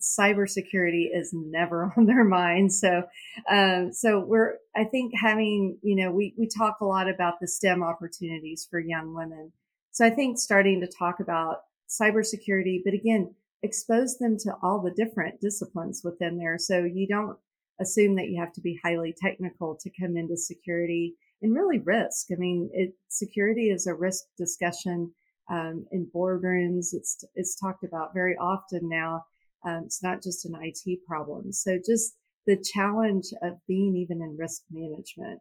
cybersecurity 0.00 1.06
is 1.12 1.32
never 1.32 1.92
on 1.96 2.06
their 2.06 2.24
mind. 2.24 2.72
So, 2.72 3.02
um, 3.50 3.92
so 3.92 4.20
we're, 4.20 4.54
I 4.76 4.84
think 4.84 5.12
having, 5.20 5.78
you 5.82 5.96
know, 5.96 6.10
we, 6.10 6.34
we 6.36 6.46
talk 6.46 6.80
a 6.80 6.86
lot 6.86 7.08
about 7.08 7.40
the 7.40 7.48
STEM 7.48 7.82
opportunities 7.82 8.66
for 8.70 8.78
young 8.78 9.14
women. 9.14 9.52
So 9.90 10.06
I 10.06 10.10
think 10.10 10.38
starting 10.38 10.80
to 10.80 10.86
talk 10.86 11.20
about 11.20 11.62
cybersecurity, 11.88 12.80
but 12.84 12.94
again, 12.94 13.34
expose 13.62 14.18
them 14.18 14.36
to 14.38 14.54
all 14.62 14.80
the 14.80 14.90
different 14.90 15.40
disciplines 15.40 16.02
within 16.02 16.38
there. 16.38 16.58
So 16.58 16.84
you 16.84 17.06
don't 17.06 17.36
assume 17.80 18.16
that 18.16 18.28
you 18.28 18.40
have 18.40 18.52
to 18.54 18.60
be 18.60 18.80
highly 18.82 19.14
technical 19.20 19.76
to 19.76 19.90
come 20.00 20.16
into 20.16 20.36
security 20.36 21.14
and 21.42 21.54
really 21.54 21.78
risk. 21.78 22.28
I 22.32 22.36
mean, 22.36 22.70
it, 22.72 22.94
security 23.08 23.70
is 23.70 23.86
a 23.86 23.94
risk 23.94 24.24
discussion 24.38 25.12
um, 25.50 25.84
in 25.92 26.06
boardrooms. 26.14 26.94
It's 26.94 27.24
it's 27.34 27.56
talked 27.56 27.84
about 27.84 28.14
very 28.14 28.36
often 28.36 28.88
now 28.88 29.24
um, 29.64 29.82
it's 29.84 30.02
not 30.02 30.22
just 30.22 30.44
an 30.44 30.56
IT 30.60 31.00
problem. 31.06 31.52
So 31.52 31.78
just 31.84 32.16
the 32.46 32.56
challenge 32.74 33.26
of 33.42 33.54
being 33.68 33.96
even 33.96 34.22
in 34.22 34.36
risk 34.36 34.62
management. 34.70 35.40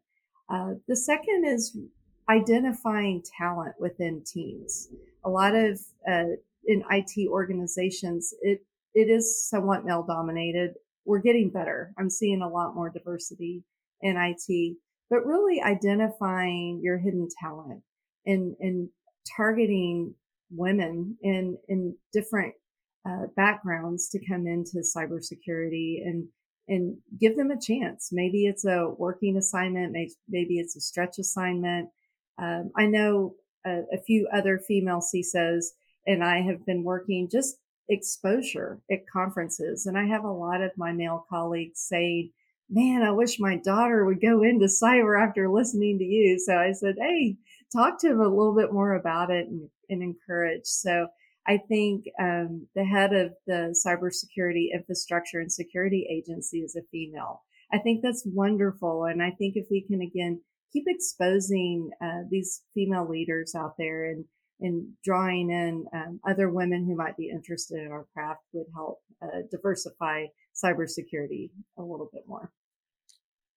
Uh, 0.50 0.74
the 0.88 0.96
second 0.96 1.46
is 1.46 1.78
identifying 2.30 3.24
talent 3.38 3.74
within 3.80 4.24
teams. 4.26 4.90
A 5.26 5.30
lot 5.30 5.56
of 5.56 5.80
uh, 6.08 6.36
in 6.66 6.84
IT 6.92 7.28
organizations, 7.30 8.34
it 8.42 8.64
it 8.94 9.10
is 9.10 9.48
somewhat 9.50 9.86
male 9.86 10.04
dominated. 10.04 10.74
We're 11.06 11.20
getting 11.20 11.50
better. 11.50 11.94
I'm 11.98 12.10
seeing 12.10 12.42
a 12.42 12.50
lot 12.50 12.76
more 12.76 12.90
diversity 12.90 13.64
in 14.02 14.18
IT, 14.18 14.78
but 15.10 15.26
really 15.26 15.62
identifying 15.62 16.82
your 16.84 16.98
hidden 16.98 17.28
talent 17.42 17.82
and 18.26 18.56
and 18.60 18.90
targeting 19.36 20.14
women 20.52 21.18
in 21.22 21.58
in 21.70 21.96
different 22.14 22.54
uh, 23.08 23.28
backgrounds 23.36 24.10
to 24.10 24.26
come 24.26 24.48
into 24.48 24.78
cybersecurity 24.80 26.06
and 26.06 26.28
and 26.68 26.96
give 27.20 27.36
them 27.36 27.52
a 27.52 27.60
chance. 27.60 28.10
Maybe 28.12 28.46
it's 28.46 28.66
a 28.66 28.94
working 28.98 29.36
assignment, 29.38 29.96
maybe 30.30 30.60
it's 30.60 30.76
a 30.76 30.82
stretch 30.82 31.18
assignment. 31.20 31.90
Um, 32.38 32.72
I 32.78 32.86
know 32.86 33.36
a, 33.66 33.82
a, 33.94 34.02
few 34.06 34.28
other 34.34 34.58
female 34.58 35.02
CISOs, 35.02 35.66
and 36.08 36.24
I 36.24 36.42
have 36.42 36.66
been 36.66 36.84
working 36.84 37.28
just 37.30 37.58
exposure 37.90 38.80
at 38.90 39.10
conferences, 39.12 39.86
and 39.86 39.98
I 39.98 40.06
have 40.06 40.24
a 40.24 40.32
lot 40.32 40.62
of 40.62 40.72
my 40.78 40.92
male 40.92 41.26
colleagues 41.30 41.80
saying. 41.80 42.32
Man, 42.74 43.02
I 43.02 43.12
wish 43.12 43.38
my 43.38 43.58
daughter 43.58 44.06
would 44.06 44.22
go 44.22 44.44
into 44.44 44.68
cyber 44.68 45.22
after 45.22 45.50
listening 45.50 46.00
to 46.00 46.06
you. 46.06 46.40
So 46.40 46.56
I 46.58 46.72
said, 46.72 46.96
Hey, 46.98 47.36
talk 47.74 48.00
to 48.00 48.12
him 48.12 48.22
a 48.22 48.30
little 48.30 48.56
bit 48.56 48.72
more 48.72 48.94
about 48.94 49.30
it 49.30 49.50
and, 49.50 49.70
and 49.90 50.02
encourage. 50.02 50.64
So 50.64 51.08
I 51.48 51.58
think 51.58 52.06
um, 52.20 52.68
the 52.76 52.86
head 52.86 53.14
of 53.14 53.34
the 53.48 53.76
cybersecurity 53.86 54.68
infrastructure 54.74 55.40
and 55.40 55.52
security 55.52 56.08
agency 56.10 56.60
is 56.60 56.76
a 56.76 56.86
female. 56.92 57.42
I 57.74 57.80
think 57.80 58.02
that's 58.04 58.24
wonderful. 58.26 59.06
And 59.06 59.24
I 59.24 59.32
think 59.32 59.56
if 59.56 59.68
we 59.72 59.86
can 59.88 60.02
again 60.02 60.42
keep 60.72 60.84
exposing 60.88 61.90
uh, 62.02 62.24
these 62.30 62.62
female 62.74 63.08
leaders 63.10 63.56
out 63.56 63.74
there 63.78 64.06
and 64.12 64.26
and 64.62 64.90
drawing 65.04 65.50
in 65.50 65.86
um, 65.94 66.20
other 66.28 66.50
women 66.50 66.86
who 66.86 66.96
might 66.96 67.18
be 67.18 67.30
interested 67.30 67.84
in 67.84 67.92
our 67.92 68.06
craft 68.14 68.42
would 68.54 68.68
help 68.76 69.00
uh, 69.24 69.40
diversify 69.50 70.26
cybersecurity 70.64 71.50
a 71.80 71.82
little 71.82 72.10
bit 72.14 72.24
more. 72.28 72.52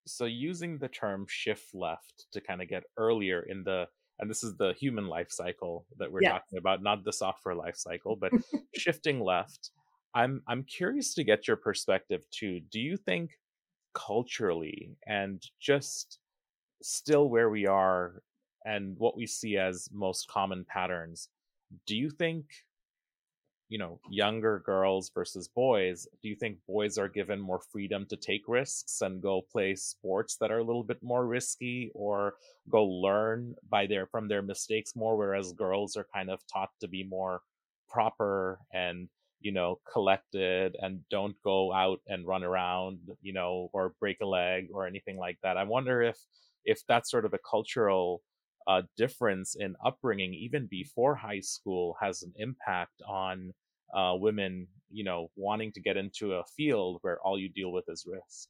So, 0.06 0.24
using 0.24 0.78
the 0.78 0.88
term 0.88 1.26
shift 1.28 1.74
left 1.74 2.26
to 2.32 2.40
kind 2.40 2.62
of 2.62 2.68
get 2.68 2.84
earlier 2.98 3.42
in 3.42 3.64
the 3.64 3.86
and 4.18 4.30
this 4.30 4.44
is 4.44 4.56
the 4.56 4.72
human 4.74 5.06
life 5.06 5.30
cycle 5.30 5.86
that 5.98 6.10
we're 6.10 6.22
yeah. 6.22 6.32
talking 6.32 6.58
about 6.58 6.82
not 6.82 7.04
the 7.04 7.12
software 7.12 7.54
life 7.54 7.76
cycle 7.76 8.16
but 8.16 8.32
shifting 8.74 9.20
left 9.20 9.70
i'm 10.14 10.42
i'm 10.48 10.62
curious 10.64 11.14
to 11.14 11.24
get 11.24 11.46
your 11.48 11.56
perspective 11.56 12.24
too 12.30 12.60
do 12.70 12.80
you 12.80 12.96
think 12.96 13.32
culturally 13.94 14.96
and 15.06 15.42
just 15.60 16.18
still 16.82 17.28
where 17.28 17.50
we 17.50 17.66
are 17.66 18.22
and 18.64 18.96
what 18.98 19.16
we 19.16 19.26
see 19.26 19.56
as 19.56 19.88
most 19.92 20.28
common 20.28 20.64
patterns 20.64 21.28
do 21.86 21.96
you 21.96 22.10
think 22.10 22.44
you 23.68 23.78
know 23.78 23.98
younger 24.10 24.62
girls 24.66 25.10
versus 25.14 25.48
boys 25.48 26.06
do 26.22 26.28
you 26.28 26.36
think 26.36 26.58
boys 26.68 26.98
are 26.98 27.08
given 27.08 27.40
more 27.40 27.60
freedom 27.72 28.06
to 28.06 28.16
take 28.16 28.42
risks 28.46 29.00
and 29.00 29.22
go 29.22 29.42
play 29.50 29.74
sports 29.74 30.36
that 30.36 30.50
are 30.50 30.58
a 30.58 30.64
little 30.64 30.84
bit 30.84 31.02
more 31.02 31.26
risky 31.26 31.90
or 31.94 32.34
go 32.68 32.84
learn 32.84 33.54
by 33.70 33.86
their 33.86 34.06
from 34.06 34.28
their 34.28 34.42
mistakes 34.42 34.94
more 34.94 35.16
whereas 35.16 35.52
girls 35.52 35.96
are 35.96 36.06
kind 36.14 36.30
of 36.30 36.40
taught 36.52 36.70
to 36.80 36.88
be 36.88 37.02
more 37.04 37.40
proper 37.88 38.58
and 38.72 39.08
you 39.40 39.52
know 39.52 39.78
collected 39.90 40.74
and 40.80 41.00
don't 41.10 41.36
go 41.44 41.72
out 41.72 42.00
and 42.08 42.26
run 42.26 42.42
around 42.42 42.98
you 43.22 43.32
know 43.32 43.70
or 43.72 43.94
break 44.00 44.20
a 44.22 44.26
leg 44.26 44.68
or 44.72 44.86
anything 44.86 45.16
like 45.18 45.38
that? 45.42 45.56
I 45.56 45.64
wonder 45.64 46.02
if 46.02 46.18
if 46.64 46.80
that's 46.88 47.10
sort 47.10 47.26
of 47.26 47.34
a 47.34 47.38
cultural 47.48 48.22
uh, 48.66 48.82
difference 48.96 49.56
in 49.56 49.76
upbringing, 49.84 50.34
even 50.34 50.66
before 50.66 51.14
high 51.14 51.40
school, 51.40 51.96
has 52.00 52.22
an 52.22 52.32
impact 52.36 53.02
on 53.08 53.52
uh, 53.94 54.14
women, 54.16 54.66
you 54.90 55.04
know, 55.04 55.30
wanting 55.36 55.72
to 55.72 55.80
get 55.80 55.96
into 55.96 56.34
a 56.34 56.44
field 56.56 56.98
where 57.02 57.18
all 57.20 57.38
you 57.38 57.48
deal 57.48 57.72
with 57.72 57.84
is 57.88 58.06
risk? 58.06 58.48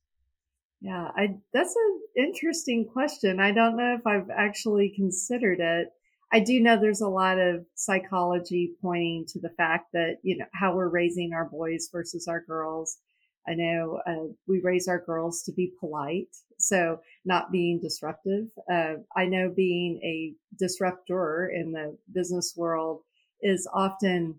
Yeah, 0.80 1.10
I, 1.16 1.36
that's 1.52 1.74
an 1.74 2.24
interesting 2.26 2.86
question. 2.86 3.40
I 3.40 3.52
don't 3.52 3.76
know 3.76 3.94
if 3.98 4.06
I've 4.06 4.30
actually 4.30 4.92
considered 4.94 5.60
it. 5.60 5.88
I 6.32 6.40
do 6.40 6.60
know 6.60 6.76
there's 6.76 7.00
a 7.00 7.08
lot 7.08 7.38
of 7.38 7.64
psychology 7.74 8.72
pointing 8.82 9.24
to 9.28 9.40
the 9.40 9.50
fact 9.50 9.92
that, 9.92 10.16
you 10.22 10.36
know, 10.38 10.46
how 10.52 10.74
we're 10.74 10.88
raising 10.88 11.32
our 11.32 11.44
boys 11.44 11.88
versus 11.92 12.26
our 12.28 12.42
girls. 12.42 12.98
I 13.46 13.54
know 13.54 14.00
uh, 14.06 14.32
we 14.46 14.60
raise 14.62 14.88
our 14.88 15.00
girls 15.04 15.42
to 15.42 15.52
be 15.52 15.72
polite, 15.78 16.34
so 16.58 17.00
not 17.24 17.52
being 17.52 17.80
disruptive. 17.80 18.46
Uh, 18.70 18.94
I 19.16 19.26
know 19.26 19.52
being 19.54 20.00
a 20.02 20.34
disruptor 20.58 21.50
in 21.54 21.72
the 21.72 21.96
business 22.12 22.54
world 22.56 23.02
is 23.42 23.68
often 23.72 24.36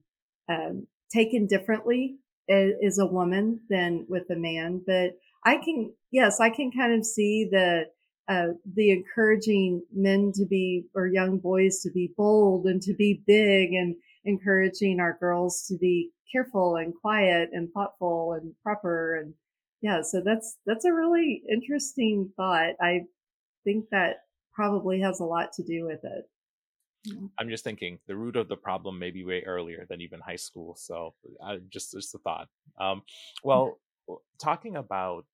um, 0.49 0.87
taken 1.13 1.47
differently 1.47 2.17
as 2.49 2.99
a 2.99 3.05
woman 3.05 3.59
than 3.69 4.05
with 4.07 4.29
a 4.29 4.35
man, 4.35 4.81
but 4.85 5.11
I 5.43 5.57
can, 5.57 5.93
yes, 6.11 6.39
I 6.39 6.49
can 6.49 6.71
kind 6.71 6.93
of 6.93 7.05
see 7.05 7.47
the, 7.51 7.85
uh, 8.27 8.47
the 8.75 8.91
encouraging 8.91 9.83
men 9.93 10.31
to 10.35 10.45
be, 10.45 10.85
or 10.95 11.07
young 11.07 11.37
boys 11.37 11.79
to 11.81 11.91
be 11.91 12.11
bold 12.17 12.65
and 12.65 12.81
to 12.83 12.93
be 12.93 13.23
big 13.25 13.73
and 13.73 13.95
encouraging 14.25 14.99
our 14.99 15.17
girls 15.19 15.65
to 15.67 15.77
be 15.77 16.11
careful 16.31 16.77
and 16.77 16.93
quiet 16.93 17.49
and 17.53 17.71
thoughtful 17.71 18.33
and 18.33 18.53
proper. 18.63 19.15
And 19.15 19.33
yeah, 19.81 20.01
so 20.01 20.21
that's, 20.21 20.57
that's 20.65 20.85
a 20.85 20.93
really 20.93 21.43
interesting 21.49 22.31
thought. 22.35 22.73
I 22.81 23.01
think 23.63 23.85
that 23.91 24.17
probably 24.53 25.01
has 25.01 25.19
a 25.19 25.25
lot 25.25 25.53
to 25.53 25.63
do 25.63 25.85
with 25.85 26.03
it. 26.03 26.25
I'm 27.39 27.49
just 27.49 27.63
thinking 27.63 27.99
the 28.07 28.15
root 28.15 28.35
of 28.35 28.47
the 28.47 28.55
problem 28.55 28.97
may 28.97 29.11
be 29.11 29.23
way 29.23 29.43
earlier 29.45 29.85
than 29.87 30.01
even 30.01 30.19
high 30.19 30.37
school. 30.37 30.75
So 30.75 31.13
I 31.43 31.57
just 31.69 31.91
just 31.91 32.15
a 32.15 32.17
thought. 32.19 32.47
Um, 32.79 33.03
well, 33.43 33.77
talking 34.41 34.75
about 34.77 35.25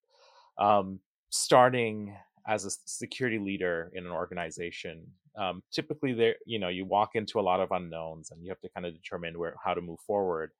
um, 0.57 0.99
starting 1.29 2.15
as 2.47 2.65
a 2.65 2.71
security 2.85 3.39
leader 3.39 3.91
in 3.93 4.05
an 4.05 4.11
organization, 4.11 5.05
um, 5.37 5.63
typically 5.71 6.13
there, 6.13 6.35
you 6.45 6.59
know, 6.59 6.67
you 6.67 6.85
walk 6.85 7.11
into 7.15 7.39
a 7.39 7.41
lot 7.41 7.61
of 7.61 7.71
unknowns 7.71 8.31
and 8.31 8.43
you 8.43 8.49
have 8.49 8.59
to 8.61 8.69
kind 8.69 8.85
of 8.85 8.93
determine 8.93 9.39
where 9.39 9.55
how 9.63 9.73
to 9.73 9.81
move 9.81 9.99
forward. 10.05 10.51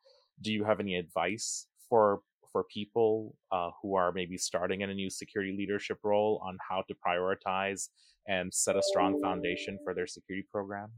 Do 0.42 0.52
you 0.52 0.64
have 0.64 0.80
any 0.80 0.96
advice 0.96 1.68
for 1.90 2.22
for 2.52 2.66
people 2.66 3.36
uh, 3.52 3.70
who 3.82 3.96
are 3.96 4.12
maybe 4.12 4.38
starting 4.38 4.82
in 4.82 4.90
a 4.90 4.94
new 4.94 5.10
security 5.10 5.56
leadership 5.58 5.98
role 6.04 6.42
on 6.46 6.58
how 6.70 6.84
to 6.88 6.96
prioritize 7.06 7.88
and 8.28 8.54
set 8.54 8.76
a 8.76 8.84
strong 8.84 9.22
foundation 9.22 9.80
for 9.84 9.94
their 9.94 10.08
security 10.08 10.46
program? 10.52 10.90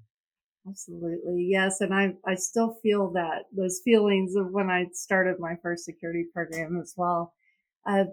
Absolutely. 0.67 1.47
Yes. 1.49 1.81
And 1.81 1.93
I, 1.93 2.13
I 2.25 2.35
still 2.35 2.77
feel 2.81 3.11
that 3.11 3.43
those 3.55 3.81
feelings 3.83 4.35
of 4.35 4.51
when 4.51 4.69
I 4.69 4.85
started 4.93 5.35
my 5.39 5.55
first 5.61 5.83
security 5.83 6.25
program 6.33 6.79
as 6.81 6.93
well. 6.95 7.33
Uh, 7.85 8.05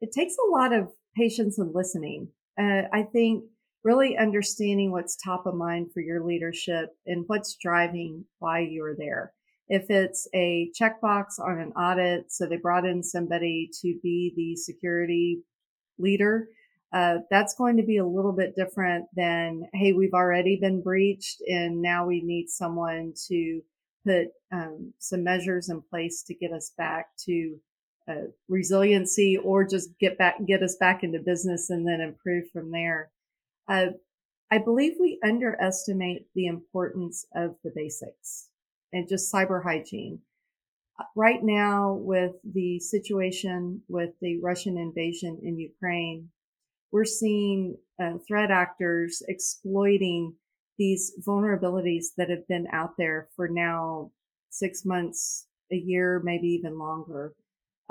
it 0.00 0.10
takes 0.12 0.34
a 0.34 0.50
lot 0.50 0.72
of 0.72 0.88
patience 1.16 1.58
and 1.58 1.74
listening. 1.74 2.28
Uh, 2.58 2.82
I 2.92 3.02
think 3.02 3.44
really 3.84 4.16
understanding 4.16 4.90
what's 4.90 5.16
top 5.16 5.46
of 5.46 5.54
mind 5.54 5.90
for 5.92 6.00
your 6.00 6.24
leadership 6.24 6.90
and 7.06 7.24
what's 7.26 7.56
driving 7.60 8.24
why 8.38 8.60
you're 8.60 8.96
there. 8.96 9.32
If 9.70 9.88
it's 9.88 10.26
a 10.34 10.72
checkbox 10.78 11.38
on 11.38 11.60
an 11.60 11.70
audit, 11.74 12.32
so 12.32 12.44
they 12.44 12.56
brought 12.56 12.84
in 12.84 13.04
somebody 13.04 13.70
to 13.80 13.96
be 14.02 14.32
the 14.36 14.56
security 14.56 15.44
leader, 15.96 16.48
uh, 16.92 17.18
that's 17.30 17.54
going 17.54 17.76
to 17.76 17.84
be 17.84 17.98
a 17.98 18.04
little 18.04 18.32
bit 18.32 18.56
different 18.56 19.06
than, 19.14 19.62
hey, 19.72 19.92
we've 19.92 20.12
already 20.12 20.56
been 20.56 20.82
breached 20.82 21.40
and 21.46 21.80
now 21.80 22.04
we 22.04 22.20
need 22.20 22.48
someone 22.48 23.14
to 23.28 23.62
put 24.04 24.26
um, 24.50 24.92
some 24.98 25.22
measures 25.22 25.68
in 25.68 25.80
place 25.82 26.24
to 26.24 26.34
get 26.34 26.52
us 26.52 26.72
back 26.76 27.06
to 27.26 27.56
uh, 28.08 28.26
resiliency 28.48 29.36
or 29.36 29.64
just 29.64 29.96
get 30.00 30.18
back, 30.18 30.34
get 30.48 30.64
us 30.64 30.74
back 30.80 31.04
into 31.04 31.20
business 31.20 31.70
and 31.70 31.86
then 31.86 32.00
improve 32.00 32.50
from 32.52 32.72
there. 32.72 33.12
Uh, 33.68 33.90
I 34.50 34.58
believe 34.58 34.94
we 34.98 35.20
underestimate 35.22 36.26
the 36.34 36.46
importance 36.46 37.24
of 37.36 37.54
the 37.62 37.70
basics 37.72 38.49
and 38.92 39.08
just 39.08 39.32
cyber 39.32 39.62
hygiene. 39.62 40.20
Uh, 40.98 41.04
right 41.16 41.42
now, 41.42 41.94
with 41.94 42.32
the 42.44 42.78
situation 42.80 43.82
with 43.88 44.10
the 44.20 44.38
Russian 44.40 44.76
invasion 44.76 45.38
in 45.42 45.58
Ukraine, 45.58 46.28
we're 46.92 47.04
seeing 47.04 47.76
uh, 48.02 48.14
threat 48.26 48.50
actors 48.50 49.22
exploiting 49.28 50.34
these 50.78 51.12
vulnerabilities 51.26 52.06
that 52.16 52.30
have 52.30 52.46
been 52.48 52.66
out 52.72 52.96
there 52.96 53.28
for 53.36 53.48
now 53.48 54.10
six 54.48 54.84
months, 54.84 55.46
a 55.70 55.76
year, 55.76 56.20
maybe 56.24 56.48
even 56.48 56.78
longer. 56.78 57.34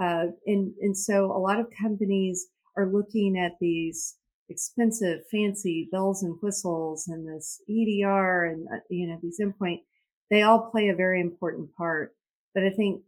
Uh, 0.02 0.28
and, 0.46 0.74
and 0.82 0.98
so 0.98 1.26
a 1.26 1.38
lot 1.38 1.60
of 1.60 1.68
companies 1.80 2.48
are 2.76 2.92
looking 2.92 3.38
at 3.38 3.54
these 3.60 4.18
expensive, 4.50 5.20
fancy 5.30 5.88
bells 5.92 6.24
and 6.24 6.38
whistles 6.42 7.08
and 7.08 7.28
this 7.28 7.62
EDR 7.70 8.46
and, 8.46 8.68
uh, 8.74 8.80
you 8.90 9.08
know, 9.08 9.20
these 9.22 9.40
endpoint, 9.40 9.82
they 10.30 10.44
all 10.44 10.70
play 10.72 10.90
a 10.90 10.96
very 10.96 11.22
important 11.22 11.76
part. 11.76 12.16
But 12.54 12.64
I 12.64 12.70
think 12.70 13.02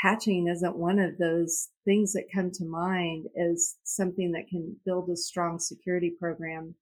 patching 0.00 0.48
isn't 0.48 0.76
one 0.76 0.98
of 0.98 1.18
those 1.18 1.68
things 1.84 2.12
that 2.12 2.32
come 2.34 2.50
to 2.52 2.64
mind 2.64 3.26
as 3.38 3.76
something 3.84 4.32
that 4.32 4.48
can 4.48 4.76
build 4.84 5.08
a 5.08 5.16
strong 5.16 5.58
security 5.58 6.10
program. 6.18 6.74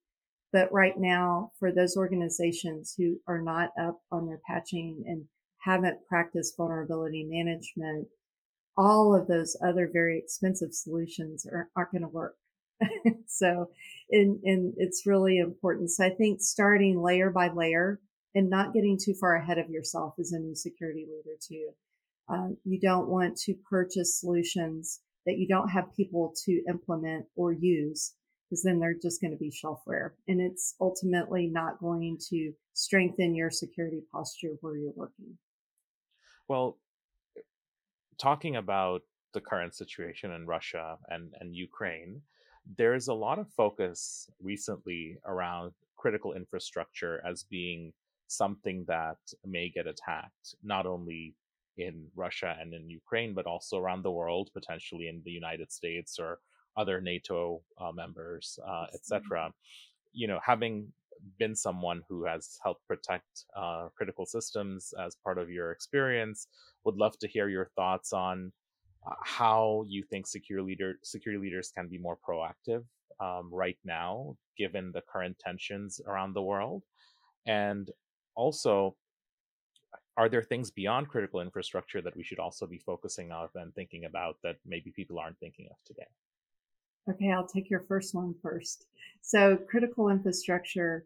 But 0.53 0.73
right 0.73 0.95
now, 0.97 1.53
for 1.59 1.73
those 1.73 1.97
organizations 1.97 2.95
who 2.97 3.21
are 3.27 3.41
not 3.41 3.71
up 3.81 4.01
on 4.13 4.27
their 4.27 4.41
patching 4.47 5.05
and 5.07 5.25
haven't 5.59 6.07
practiced 6.09 6.57
vulnerability 6.57 7.25
management, 7.25 8.07
all 8.77 9.15
of 9.15 9.27
those 9.27 9.57
other 9.65 9.89
very 9.93 10.19
expensive 10.19 10.73
solutions 10.73 11.47
are, 11.47 11.71
aren't 11.77 11.93
going 11.93 12.03
to 12.03 12.09
work. 12.09 12.37
so, 13.27 13.71
and, 14.11 14.41
and 14.45 14.75
it's 14.77 15.07
really 15.07 15.39
important. 15.39 15.91
So 15.91 16.05
I 16.05 16.11
think 16.11 16.41
starting 16.41 17.01
layer 17.01 17.31
by 17.31 17.49
layer 17.49 18.01
and 18.35 18.51
not 18.51 18.73
getting 18.73 18.99
too 19.01 19.15
far 19.15 19.37
ahead 19.37 19.59
of 19.59 19.71
yourself 19.71 20.15
as 20.19 20.33
a 20.33 20.39
new 20.39 20.55
security 20.55 21.07
leader 21.07 21.37
too. 21.41 21.71
Uh, 22.29 22.49
you 22.65 22.81
don't 22.81 23.09
want 23.09 23.37
to 23.37 23.55
purchase 23.69 24.21
solutions 24.21 25.01
that 25.27 25.39
you 25.39 25.47
don't 25.47 25.69
have 25.69 25.95
people 25.97 26.35
to 26.45 26.63
implement 26.69 27.27
or 27.37 27.53
use 27.53 28.15
because 28.49 28.63
then 28.63 28.79
they're 28.79 28.95
just 29.01 29.21
going 29.21 29.31
to 29.31 29.37
be 29.37 29.51
shelfware 29.51 30.11
and 30.29 30.41
it's 30.41 30.75
ultimately 30.81 31.47
not 31.47 31.79
going 31.81 32.19
to 32.31 32.53
strengthen 32.73 33.35
your 33.35 33.51
security 33.51 34.03
posture 34.13 34.57
where 34.61 34.77
you're 34.77 34.93
working. 34.97 35.39
Well, 36.49 36.79
talking 38.19 38.57
about 38.57 39.03
the 39.33 39.41
current 39.41 39.75
situation 39.75 40.31
in 40.33 40.47
Russia 40.47 40.99
and, 41.09 41.33
and 41.41 41.55
Ukraine, 41.55 42.23
there's 42.77 43.09
a 43.09 43.15
lot 43.15 43.39
of 43.39 43.49
focus 43.57 44.29
recently 44.41 45.19
around 45.27 45.73
critical 45.97 46.33
infrastructure 46.35 47.23
as 47.27 47.45
being 47.45 47.93
something 48.29 48.85
that 48.89 49.19
may 49.45 49.69
get 49.69 49.87
attacked, 49.87 50.55
not 50.63 50.87
only 50.87 51.35
in 51.77 52.07
Russia 52.15 52.57
and 52.61 52.73
in 52.73 52.89
Ukraine, 52.89 53.35
but 53.35 53.47
also 53.47 53.79
around 53.79 54.03
the 54.03 54.11
world, 54.11 54.51
potentially 54.55 55.09
in 55.09 55.23
the 55.25 55.31
United 55.31 55.73
States 55.73 56.19
or 56.19 56.39
other 56.77 57.01
NATO 57.01 57.63
uh, 57.81 57.93
members, 57.93 58.59
uh, 58.67 58.87
etc. 58.95 59.53
You 60.13 60.29
know, 60.29 60.41
having 60.45 60.93
been 61.39 61.55
someone 61.55 62.03
who 62.09 62.25
has 62.25 62.59
helped 62.63 62.87
protect 62.87 63.45
uh, 63.57 63.89
critical 63.97 64.27
systems 64.27 64.93
as 64.99 65.17
part 65.25 65.39
of 65.39 65.51
your 65.51 65.73
experience, 65.73 66.49
would 66.85 66.97
love 66.97 67.19
to 67.19 67.29
hear 67.29 67.49
your 67.49 67.71
thoughts 67.77 68.13
on 68.13 68.53
uh, 69.07 69.15
how 69.23 69.85
you 69.89 70.03
think 70.11 70.27
security 70.27 70.67
leader 70.67 70.95
security 71.03 71.41
leaders 71.41 71.71
can 71.75 71.89
be 71.89 71.99
more 71.99 72.19
proactive 72.27 72.85
um, 73.21 73.49
right 73.53 73.79
now, 73.85 74.37
given 74.57 74.91
the 74.93 75.03
current 75.11 75.39
tensions 75.39 76.01
around 76.07 76.35
the 76.35 76.43
world, 76.43 76.83
and 77.47 77.91
also 78.35 78.97
are 80.17 80.29
there 80.29 80.43
things 80.43 80.71
beyond 80.71 81.09
critical 81.09 81.41
infrastructure 81.41 82.01
that 82.01 82.17
we 82.17 82.23
should 82.23 82.39
also 82.39 82.67
be 82.67 82.79
focusing 82.79 83.33
on 83.33 83.49
and 83.55 83.75
thinking 83.75 84.05
about 84.05 84.37
that 84.43 84.57
maybe 84.65 84.93
people 84.93 85.19
aren't 85.19 85.39
thinking 85.41 85.67
of 85.71 85.77
today? 85.85 86.07
Okay, 87.11 87.31
I'll 87.31 87.47
take 87.47 87.69
your 87.69 87.85
first 87.89 88.15
one 88.15 88.35
first. 88.43 88.87
So, 89.21 89.59
critical 89.69 90.09
infrastructure, 90.09 91.05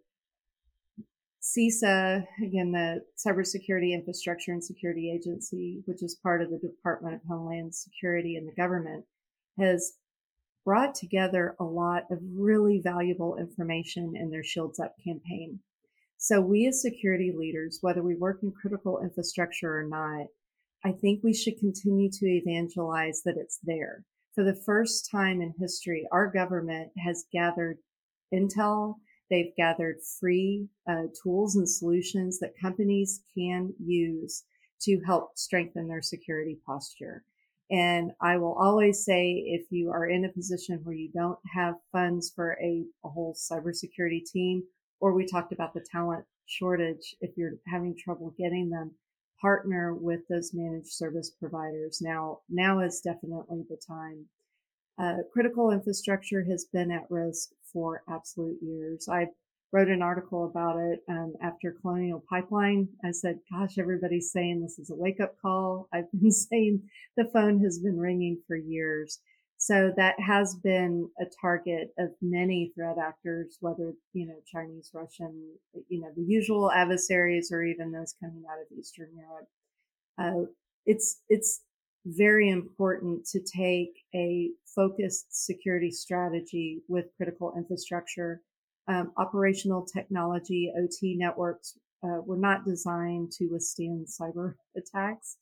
CISA, 1.40 2.24
again, 2.44 2.72
the 2.72 3.04
Cybersecurity 3.16 3.92
Infrastructure 3.92 4.52
and 4.52 4.62
Security 4.62 5.10
Agency, 5.10 5.82
which 5.86 6.02
is 6.02 6.14
part 6.22 6.42
of 6.42 6.50
the 6.50 6.58
Department 6.58 7.14
of 7.14 7.20
Homeland 7.28 7.74
Security 7.74 8.36
and 8.36 8.46
the 8.46 8.52
government, 8.52 9.04
has 9.58 9.94
brought 10.64 10.94
together 10.94 11.56
a 11.58 11.64
lot 11.64 12.04
of 12.10 12.18
really 12.36 12.80
valuable 12.80 13.36
information 13.36 14.14
in 14.14 14.30
their 14.30 14.44
Shields 14.44 14.78
Up 14.78 14.94
campaign. 15.02 15.60
So 16.20 16.40
we 16.40 16.66
as 16.66 16.82
security 16.82 17.32
leaders, 17.34 17.78
whether 17.80 18.02
we 18.02 18.16
work 18.16 18.40
in 18.42 18.50
critical 18.50 19.00
infrastructure 19.00 19.78
or 19.78 19.84
not, 19.84 20.26
I 20.84 20.92
think 20.92 21.22
we 21.22 21.32
should 21.32 21.58
continue 21.58 22.10
to 22.10 22.26
evangelize 22.26 23.22
that 23.24 23.36
it's 23.36 23.60
there. 23.62 24.04
For 24.34 24.42
the 24.42 24.60
first 24.66 25.08
time 25.10 25.40
in 25.40 25.54
history, 25.58 26.08
our 26.10 26.28
government 26.30 26.90
has 26.98 27.24
gathered 27.32 27.78
intel. 28.34 28.96
They've 29.30 29.54
gathered 29.56 29.96
free 30.20 30.68
uh, 30.90 31.04
tools 31.22 31.54
and 31.54 31.68
solutions 31.68 32.40
that 32.40 32.58
companies 32.60 33.22
can 33.36 33.72
use 33.78 34.42
to 34.82 35.00
help 35.06 35.36
strengthen 35.36 35.86
their 35.86 36.02
security 36.02 36.58
posture. 36.66 37.24
And 37.70 38.12
I 38.20 38.38
will 38.38 38.54
always 38.54 39.04
say, 39.04 39.44
if 39.46 39.66
you 39.70 39.90
are 39.90 40.08
in 40.08 40.24
a 40.24 40.32
position 40.32 40.80
where 40.82 40.94
you 40.94 41.10
don't 41.12 41.38
have 41.54 41.74
funds 41.92 42.32
for 42.34 42.58
a, 42.62 42.84
a 43.04 43.08
whole 43.08 43.34
cybersecurity 43.34 44.24
team, 44.24 44.62
or 45.00 45.12
we 45.12 45.26
talked 45.26 45.52
about 45.52 45.74
the 45.74 45.84
talent 45.92 46.24
shortage. 46.46 47.14
If 47.20 47.36
you're 47.36 47.54
having 47.66 47.96
trouble 47.96 48.34
getting 48.38 48.70
them, 48.70 48.92
partner 49.40 49.94
with 49.94 50.20
those 50.28 50.52
managed 50.54 50.92
service 50.92 51.30
providers. 51.30 52.00
Now, 52.02 52.40
now 52.48 52.80
is 52.80 53.00
definitely 53.00 53.64
the 53.68 53.80
time. 53.86 54.26
Uh, 55.00 55.22
critical 55.32 55.70
infrastructure 55.70 56.44
has 56.44 56.66
been 56.72 56.90
at 56.90 57.08
risk 57.10 57.50
for 57.72 58.02
absolute 58.08 58.58
years. 58.60 59.08
I 59.08 59.28
wrote 59.72 59.88
an 59.88 60.02
article 60.02 60.46
about 60.46 60.78
it 60.78 61.00
um, 61.08 61.34
after 61.42 61.76
Colonial 61.80 62.24
Pipeline. 62.28 62.88
I 63.04 63.12
said, 63.12 63.38
gosh, 63.52 63.78
everybody's 63.78 64.32
saying 64.32 64.60
this 64.60 64.78
is 64.78 64.90
a 64.90 64.96
wake 64.96 65.20
up 65.20 65.34
call. 65.40 65.88
I've 65.92 66.10
been 66.10 66.30
saying 66.32 66.82
the 67.16 67.30
phone 67.32 67.62
has 67.62 67.78
been 67.78 67.98
ringing 67.98 68.40
for 68.46 68.56
years. 68.56 69.20
So 69.60 69.92
that 69.96 70.14
has 70.20 70.54
been 70.54 71.10
a 71.20 71.24
target 71.40 71.92
of 71.98 72.10
many 72.22 72.72
threat 72.76 72.96
actors, 72.96 73.58
whether, 73.60 73.92
you 74.12 74.26
know, 74.26 74.36
Chinese, 74.46 74.92
Russian, 74.94 75.52
you 75.88 76.00
know, 76.00 76.10
the 76.16 76.22
usual 76.22 76.70
adversaries 76.70 77.50
or 77.52 77.64
even 77.64 77.90
those 77.90 78.14
coming 78.20 78.44
out 78.48 78.60
of 78.60 78.78
Eastern 78.78 79.08
Europe. 79.16 79.48
Uh, 80.16 80.46
it's, 80.86 81.22
it's 81.28 81.62
very 82.06 82.50
important 82.50 83.26
to 83.26 83.40
take 83.40 84.04
a 84.14 84.50
focused 84.64 85.44
security 85.44 85.90
strategy 85.90 86.80
with 86.86 87.06
critical 87.16 87.52
infrastructure. 87.56 88.40
Um, 88.86 89.12
operational 89.16 89.84
technology, 89.84 90.72
OT 90.78 91.16
networks 91.16 91.76
uh, 92.04 92.20
were 92.24 92.38
not 92.38 92.64
designed 92.64 93.32
to 93.32 93.48
withstand 93.48 94.06
cyber 94.06 94.54
attacks. 94.76 95.36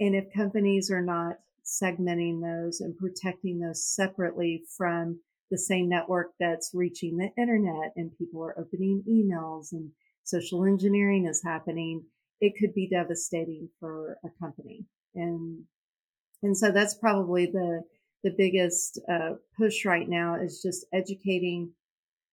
And 0.00 0.14
if 0.14 0.24
companies 0.34 0.90
are 0.90 1.02
not 1.02 1.36
segmenting 1.68 2.40
those 2.40 2.80
and 2.80 2.96
protecting 2.96 3.58
those 3.58 3.84
separately 3.84 4.64
from 4.76 5.20
the 5.50 5.58
same 5.58 5.88
network 5.88 6.28
that's 6.40 6.70
reaching 6.74 7.16
the 7.16 7.30
internet 7.40 7.92
and 7.96 8.16
people 8.18 8.42
are 8.42 8.58
opening 8.58 9.02
emails 9.08 9.72
and 9.72 9.90
social 10.24 10.64
engineering 10.64 11.26
is 11.26 11.42
happening, 11.44 12.02
it 12.40 12.54
could 12.58 12.74
be 12.74 12.88
devastating 12.88 13.68
for 13.80 14.18
a 14.24 14.28
company. 14.40 14.84
And, 15.14 15.62
and 16.42 16.56
so 16.56 16.70
that's 16.70 16.94
probably 16.94 17.46
the, 17.46 17.82
the 18.24 18.34
biggest 18.36 19.00
uh, 19.10 19.34
push 19.56 19.84
right 19.84 20.08
now 20.08 20.36
is 20.36 20.62
just 20.62 20.86
educating 20.92 21.72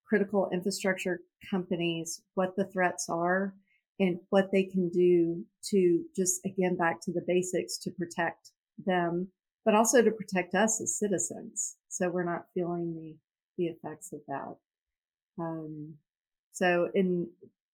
critical 0.08 0.50
infrastructure 0.54 1.21
companies 1.50 2.21
what 2.36 2.56
the 2.56 2.65
threats 2.65 3.08
are 3.10 3.54
and 4.00 4.19
what 4.30 4.52
they 4.52 4.63
can 4.63 4.89
do 4.89 5.43
to 5.63 6.04
just 6.15 6.41
again 6.45 6.76
back 6.76 7.02
to 7.02 7.12
the 7.12 7.24
basics 7.28 7.78
to 7.78 7.91
protect 7.91 8.52
them, 8.84 9.30
but 9.64 9.76
also 9.76 10.02
to 10.02 10.12
protect 10.12 10.56
us 10.56 10.82
as 10.82 10.98
citizens. 10.98 11.78
So 11.90 12.10
we're 12.10 12.24
not 12.24 12.46
feeling 12.54 12.94
the, 12.94 13.16
the 13.58 13.68
effects 13.68 14.14
of 14.14 14.20
that. 14.28 14.56
Um, 15.40 15.96
so 16.52 16.90
in 16.94 17.30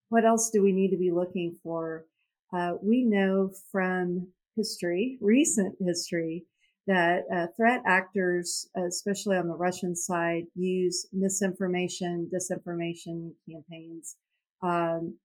what 0.10 0.26
else 0.26 0.50
do 0.50 0.62
we 0.62 0.72
need 0.72 0.92
to 0.92 0.98
be 0.98 1.12
looking 1.12 1.56
for? 1.64 2.06
Uh, 2.54 2.74
we 2.82 3.04
know 3.04 3.52
from 3.72 4.28
history, 4.56 5.18
recent 5.22 5.76
history, 5.80 6.46
that 6.88 7.24
uh, 7.34 7.48
threat 7.56 7.82
actors, 7.86 8.68
especially 8.76 9.38
on 9.38 9.48
the 9.48 9.56
Russian 9.56 9.96
side, 9.96 10.46
use 10.56 11.06
misinformation, 11.14 12.30
disinformation 12.34 13.32
campaigns. 13.50 14.18
Um, 14.62 15.16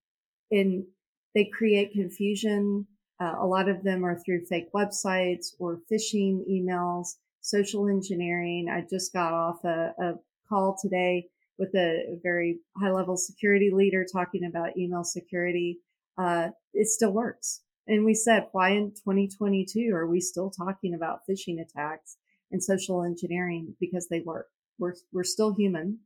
in 0.50 0.86
they 1.34 1.50
create 1.52 1.92
confusion 1.92 2.86
uh, 3.20 3.34
a 3.40 3.46
lot 3.46 3.68
of 3.68 3.82
them 3.82 4.04
are 4.04 4.18
through 4.18 4.44
fake 4.44 4.72
websites 4.74 5.54
or 5.58 5.80
phishing 5.90 6.40
emails, 6.50 7.16
social 7.40 7.88
engineering. 7.88 8.68
I 8.70 8.84
just 8.88 9.12
got 9.12 9.32
off 9.32 9.64
a, 9.64 9.94
a 9.98 10.14
call 10.48 10.76
today 10.80 11.28
with 11.58 11.74
a, 11.74 12.18
very 12.22 12.58
high 12.76 12.90
level 12.90 13.16
security 13.16 13.70
leader 13.72 14.04
talking 14.10 14.44
about 14.44 14.76
email 14.76 15.04
security. 15.04 15.78
Uh, 16.18 16.48
it 16.74 16.88
still 16.88 17.12
works. 17.12 17.62
And 17.86 18.04
we 18.04 18.14
said, 18.14 18.48
why 18.52 18.70
in 18.70 18.90
2022 18.90 19.90
are 19.94 20.06
we 20.06 20.20
still 20.20 20.50
talking 20.50 20.94
about 20.94 21.20
phishing 21.28 21.60
attacks 21.60 22.16
and 22.50 22.62
social 22.62 23.04
engineering? 23.04 23.74
Because 23.80 24.08
they 24.08 24.20
work. 24.20 24.48
We're, 24.78 24.94
we're 25.12 25.24
still 25.24 25.54
human 25.54 26.00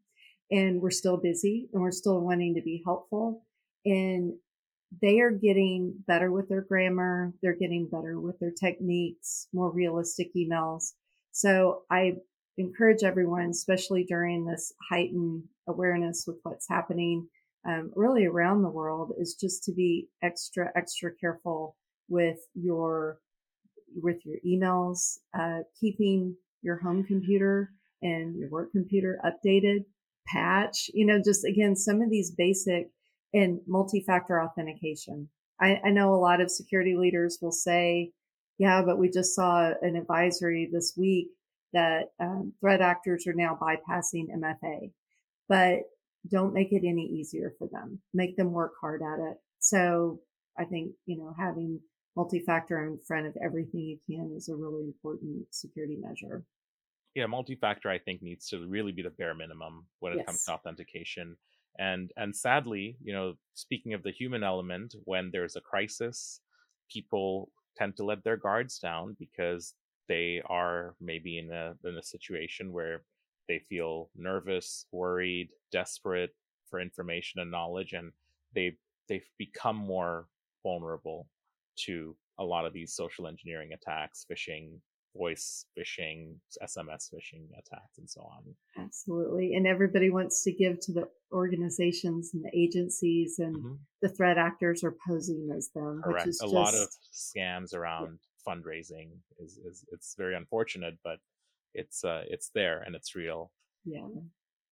and 0.51 0.81
we're 0.81 0.91
still 0.91 1.17
busy 1.17 1.69
and 1.73 1.83
we're 1.83 1.91
still 1.91 2.21
wanting 2.21 2.55
to 2.55 2.63
be 2.63 2.83
helpful. 2.85 3.45
And 3.85 4.35
they 5.03 5.21
are 5.21 5.31
getting 5.31 5.95
better 6.07 6.31
with 6.31 6.49
their 6.49 6.63
grammar. 6.63 7.33
They're 7.43 7.57
getting 7.57 7.89
better 7.89 8.21
with 8.21 8.39
their 8.41 8.53
techniques, 8.53 9.47
more 9.53 9.71
realistic 9.71 10.35
emails. 10.37 10.93
So 11.33 11.83
I 11.91 12.17
encourage 12.59 13.05
everyone, 13.05 13.51
especially 13.51 14.05
during 14.05 14.45
this 14.45 14.73
heightened 14.91 15.45
awareness 15.69 16.25
with 16.27 16.39
what's 16.43 16.69
happening 16.69 17.29
um, 17.69 17.93
really 17.95 18.27
around 18.27 18.63
the 18.63 18.71
world, 18.71 19.13
is 19.19 19.35
just 19.35 19.63
to 19.65 19.73
be 19.73 20.09
extra, 20.23 20.71
extra 20.75 21.11
careful 21.15 21.77
with 22.09 22.39
your 22.55 23.19
with 23.97 24.25
your 24.25 24.37
emails, 24.47 25.19
uh, 25.37 25.61
keeping 25.81 26.37
your 26.63 26.79
home 26.79 27.03
computer 27.03 27.73
and 28.03 28.37
your 28.37 28.49
work 28.49 28.71
computer 28.71 29.21
updated, 29.25 29.85
patch, 30.29 30.91
you 30.95 31.05
know, 31.05 31.21
just 31.23 31.45
again, 31.45 31.75
some 31.75 32.01
of 32.01 32.09
these 32.09 32.31
basic 32.31 32.91
and 33.33 33.61
multi-factor 33.67 34.43
authentication. 34.43 35.29
I, 35.61 35.81
I 35.85 35.91
know 35.91 36.15
a 36.15 36.17
lot 36.17 36.41
of 36.41 36.51
security 36.51 36.97
leaders 36.97 37.39
will 37.41 37.53
say, 37.53 38.13
yeah, 38.59 38.83
but 38.85 38.99
we 38.99 39.11
just 39.11 39.35
saw 39.35 39.73
an 39.83 39.97
advisory 39.97 40.69
this 40.73 40.95
week 40.97 41.29
that 41.73 42.11
um, 42.19 42.53
threat 42.61 42.81
actors 42.81 43.27
are 43.27 43.35
now 43.35 43.59
bypassing 43.61 44.27
MFA, 44.37 44.91
but 45.49 45.81
don't 46.29 46.53
make 46.53 46.73
it 46.73 46.83
any 46.87 47.07
easier 47.07 47.55
for 47.59 47.69
them. 47.69 48.01
Make 48.13 48.37
them 48.37 48.53
work 48.53 48.73
hard 48.81 49.03
at 49.03 49.31
it. 49.31 49.37
So 49.61 50.21
I 50.59 50.65
think, 50.65 50.93
you 51.07 51.17
know, 51.17 51.35
having 51.39 51.81
multi-factor 52.17 52.85
in 52.87 52.99
front 53.07 53.27
of 53.27 53.37
everything 53.43 53.81
you 53.81 53.99
can 54.07 54.35
is 54.37 54.49
a 54.49 54.57
really 54.57 54.85
important 54.85 55.47
security 55.51 55.97
measure. 56.01 56.45
Yeah, 57.15 57.27
multi-factor 57.27 57.91
I 57.91 57.99
think 57.99 58.23
needs 58.23 58.49
to 58.49 58.67
really 58.67 58.93
be 58.93 59.03
the 59.03 59.11
bare 59.11 59.35
minimum 59.35 59.87
when 60.01 60.13
it 60.13 60.17
yes. 60.19 60.27
comes 60.27 60.45
to 60.45 60.53
authentication 60.53 61.37
and 61.79 62.11
and 62.17 62.35
sadly 62.35 62.97
you 63.03 63.13
know 63.13 63.35
speaking 63.55 63.95
of 63.95 64.03
the 64.03 64.11
human 64.11 64.43
element 64.43 64.95
when 65.05 65.31
there's 65.33 65.57
a 65.57 65.61
crisis 65.61 66.41
people 66.91 67.51
tend 67.77 67.97
to 67.97 68.05
let 68.05 68.23
their 68.25 68.37
guards 68.37 68.79
down 68.79 69.17
because 69.19 69.75
they 70.09 70.43
are 70.47 70.95
maybe 71.01 71.39
in 71.39 71.51
a 71.53 71.75
in 71.85 71.97
a 71.97 72.03
situation 72.03 72.73
where 72.73 73.03
they 73.49 73.61
feel 73.69 74.11
nervous 74.17 74.87
worried 74.93 75.49
desperate 75.71 76.35
for 76.69 76.81
information 76.81 77.41
and 77.41 77.51
knowledge 77.51 77.93
and 77.93 78.13
they 78.55 78.77
they've 79.09 79.29
become 79.39 79.77
more 79.77 80.27
vulnerable 80.63 81.27
to 81.77 82.17
a 82.39 82.45
lot 82.45 82.65
of 82.65 82.73
these 82.73 82.93
social 82.93 83.27
engineering 83.27 83.71
attacks 83.73 84.27
phishing 84.31 84.71
voice 85.17 85.67
phishing, 85.77 86.37
SMS 86.63 87.11
phishing 87.13 87.47
attacks, 87.59 87.99
and 87.99 88.09
so 88.09 88.21
on. 88.23 88.43
Absolutely. 88.79 89.55
And 89.55 89.67
everybody 89.67 90.11
wants 90.11 90.45
to 90.45 90.53
give 90.53 90.81
to 90.81 90.93
the 90.93 91.09
organizations 91.33 92.31
and 92.35 92.45
the 92.45 92.51
agencies, 92.57 93.39
and 93.39 93.57
mm-hmm. 93.57 93.75
the 94.03 94.09
threat 94.09 94.39
actors 94.39 94.85
are 94.85 94.95
posing 95.07 95.51
as 95.57 95.71
them. 95.75 96.01
Correct. 96.05 96.27
Which 96.27 96.31
is 96.31 96.41
a 96.41 96.45
just... 96.45 96.55
lot 96.55 96.75
of 96.75 96.89
scams 97.13 97.75
around 97.75 98.19
yeah. 98.19 98.55
fundraising 98.55 99.11
is, 99.39 99.59
is 99.59 99.85
it's 99.93 100.15
very 100.17 100.37
unfortunate, 100.37 100.99
but 101.03 101.19
it's 101.75 102.05
uh, 102.05 102.23
it's 102.29 102.51
there 102.55 102.83
and 102.83 102.95
it's 102.95 103.15
real. 103.15 103.53
Yeah. 103.85 104.07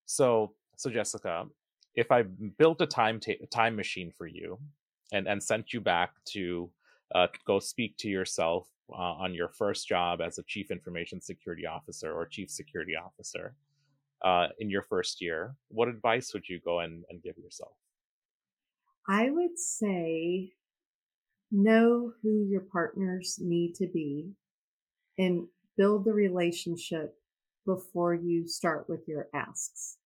So 0.06 0.54
so 0.76 0.90
Jessica, 0.90 1.46
if 1.94 2.12
I 2.12 2.22
built 2.22 2.80
a 2.80 2.86
time 2.86 3.20
ta- 3.20 3.44
time 3.50 3.76
machine 3.76 4.12
for 4.16 4.26
you, 4.26 4.58
and 5.12 5.26
and 5.26 5.42
sent 5.42 5.72
you 5.72 5.80
back 5.80 6.10
to 6.32 6.70
uh, 7.14 7.26
go 7.46 7.58
speak 7.58 7.96
to 7.98 8.08
yourself 8.08 8.68
uh, 8.92 9.14
on 9.14 9.34
your 9.34 9.48
first 9.48 9.88
job 9.88 10.20
as 10.20 10.38
a 10.38 10.42
chief 10.44 10.70
information 10.70 11.20
security 11.20 11.66
officer 11.66 12.12
or 12.12 12.26
chief 12.26 12.50
security 12.50 12.94
officer 12.96 13.54
uh, 14.22 14.48
in 14.58 14.70
your 14.70 14.82
first 14.82 15.20
year, 15.20 15.54
what 15.68 15.88
advice 15.88 16.32
would 16.32 16.48
you 16.48 16.60
go 16.64 16.80
and, 16.80 17.04
and 17.10 17.22
give 17.22 17.36
yourself? 17.38 17.72
I 19.08 19.30
would 19.30 19.58
say 19.58 20.52
know 21.50 22.12
who 22.22 22.46
your 22.48 22.62
partners 22.72 23.38
need 23.40 23.74
to 23.76 23.86
be 23.86 24.32
and 25.18 25.46
build 25.76 26.04
the 26.04 26.12
relationship 26.12 27.14
before 27.64 28.14
you 28.14 28.46
start 28.46 28.88
with 28.88 29.06
your 29.06 29.28
asks. 29.34 29.96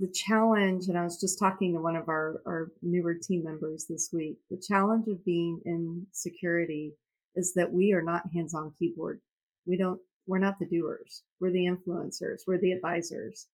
The 0.00 0.08
challenge, 0.08 0.88
and 0.88 0.98
I 0.98 1.04
was 1.04 1.20
just 1.20 1.38
talking 1.38 1.74
to 1.74 1.80
one 1.80 1.94
of 1.94 2.08
our, 2.08 2.40
our 2.46 2.72
newer 2.82 3.14
team 3.14 3.44
members 3.44 3.84
this 3.88 4.10
week, 4.12 4.38
the 4.50 4.56
challenge 4.56 5.06
of 5.08 5.24
being 5.24 5.60
in 5.66 6.06
security 6.12 6.94
is 7.36 7.52
that 7.54 7.70
we 7.70 7.92
are 7.92 8.02
not 8.02 8.32
hands 8.32 8.54
on 8.54 8.72
keyboard. 8.78 9.20
We 9.66 9.76
don't, 9.76 10.00
we're 10.26 10.38
not 10.38 10.58
the 10.58 10.66
doers. 10.66 11.22
We're 11.38 11.52
the 11.52 11.66
influencers. 11.66 12.40
We're 12.46 12.60
the 12.60 12.72
advisors. 12.72 13.46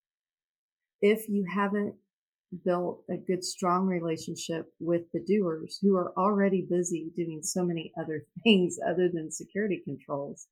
If 1.03 1.29
you 1.29 1.45
haven't 1.53 1.95
built 2.65 3.03
a 3.11 3.17
good, 3.17 3.45
strong 3.45 3.87
relationship 3.87 4.73
with 4.79 5.03
the 5.13 5.21
doers 5.21 5.79
who 5.83 5.97
are 5.97 6.13
already 6.17 6.63
busy 6.63 7.11
doing 7.17 7.41
so 7.43 7.65
many 7.65 7.93
other 8.01 8.25
things 8.45 8.79
other 8.87 9.09
than 9.13 9.31
security 9.33 9.83
controls, 9.85 10.47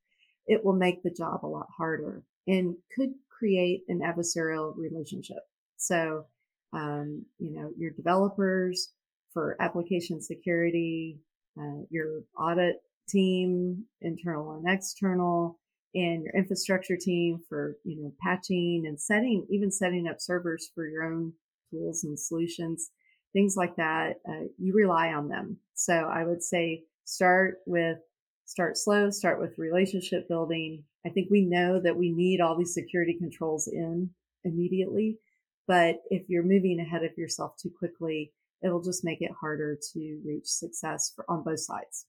it 0.46 0.64
will 0.64 0.74
make 0.74 1.02
the 1.02 1.10
job 1.10 1.44
a 1.44 1.46
lot 1.46 1.68
harder 1.76 2.22
and 2.46 2.74
could 2.94 3.10
create 3.30 3.84
an 3.88 4.00
adversarial 4.00 4.76
relationship. 4.76 5.38
So, 5.86 6.26
um, 6.72 7.24
you 7.38 7.50
know, 7.52 7.70
your 7.76 7.90
developers 7.90 8.92
for 9.32 9.56
application 9.60 10.20
security, 10.20 11.18
uh, 11.58 11.82
your 11.90 12.22
audit 12.38 12.76
team, 13.08 13.84
internal 14.00 14.52
and 14.52 14.64
external, 14.68 15.58
and 15.94 16.24
your 16.24 16.34
infrastructure 16.34 16.96
team 16.96 17.40
for, 17.48 17.76
you 17.84 18.02
know, 18.02 18.12
patching 18.20 18.84
and 18.86 19.00
setting, 19.00 19.46
even 19.50 19.70
setting 19.70 20.08
up 20.08 20.20
servers 20.20 20.70
for 20.74 20.86
your 20.88 21.04
own 21.04 21.32
tools 21.70 22.04
and 22.04 22.18
solutions, 22.18 22.90
things 23.32 23.56
like 23.56 23.76
that, 23.76 24.14
uh, 24.28 24.46
you 24.58 24.72
rely 24.74 25.08
on 25.12 25.28
them. 25.28 25.58
So 25.74 25.92
I 25.92 26.24
would 26.24 26.42
say 26.42 26.84
start 27.04 27.58
with 27.66 27.98
start 28.46 28.76
slow, 28.76 29.10
start 29.10 29.40
with 29.40 29.58
relationship 29.58 30.28
building. 30.28 30.84
I 31.06 31.10
think 31.10 31.28
we 31.30 31.42
know 31.42 31.80
that 31.80 31.96
we 31.96 32.10
need 32.10 32.40
all 32.40 32.56
these 32.56 32.74
security 32.74 33.16
controls 33.18 33.68
in 33.68 34.10
immediately, 34.44 35.18
but 35.66 35.96
if 36.10 36.28
you're 36.28 36.42
moving 36.42 36.80
ahead 36.80 37.04
of 37.04 37.16
yourself 37.16 37.56
too 37.56 37.70
quickly, 37.78 38.32
it'll 38.62 38.82
just 38.82 39.04
make 39.04 39.20
it 39.20 39.30
harder 39.38 39.78
to 39.92 40.20
reach 40.24 40.46
success 40.46 41.12
for, 41.14 41.24
on 41.28 41.42
both 41.42 41.60
sides. 41.60 42.06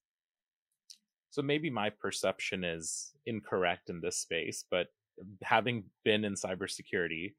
So 1.29 1.41
maybe 1.41 1.69
my 1.69 1.89
perception 1.89 2.63
is 2.63 3.13
incorrect 3.25 3.89
in 3.89 3.99
this 3.99 4.17
space, 4.17 4.63
but 4.71 4.87
having 5.43 5.83
been 6.03 6.23
in 6.23 6.33
cybersecurity, 6.35 7.33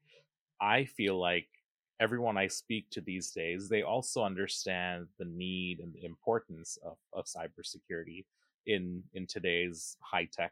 I 0.61 0.85
feel 0.85 1.19
like 1.19 1.47
everyone 1.99 2.37
I 2.37 2.47
speak 2.47 2.89
to 2.91 3.01
these 3.01 3.31
days, 3.31 3.69
they 3.69 3.81
also 3.81 4.23
understand 4.23 5.07
the 5.17 5.25
need 5.25 5.79
and 5.79 5.93
the 5.93 6.05
importance 6.05 6.77
of, 6.85 6.97
of 7.13 7.25
cybersecurity 7.25 8.25
in 8.65 9.03
in 9.13 9.25
today's 9.25 9.97
high 10.01 10.27
tech, 10.31 10.51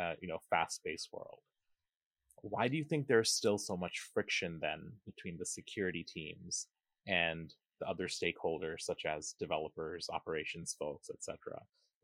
uh, 0.00 0.14
you 0.20 0.28
know, 0.28 0.38
fast 0.50 0.82
paced 0.84 1.10
world. 1.12 1.38
Why 2.42 2.68
do 2.68 2.76
you 2.76 2.84
think 2.84 3.06
there's 3.06 3.32
still 3.32 3.58
so 3.58 3.76
much 3.76 4.00
friction 4.14 4.58
then 4.60 4.92
between 5.06 5.36
the 5.36 5.46
security 5.46 6.04
teams 6.04 6.66
and 7.06 7.52
the 7.80 7.88
other 7.88 8.08
stakeholders, 8.08 8.80
such 8.80 9.04
as 9.06 9.34
developers, 9.38 10.08
operations 10.12 10.76
folks, 10.78 11.10
etc.? 11.10 11.60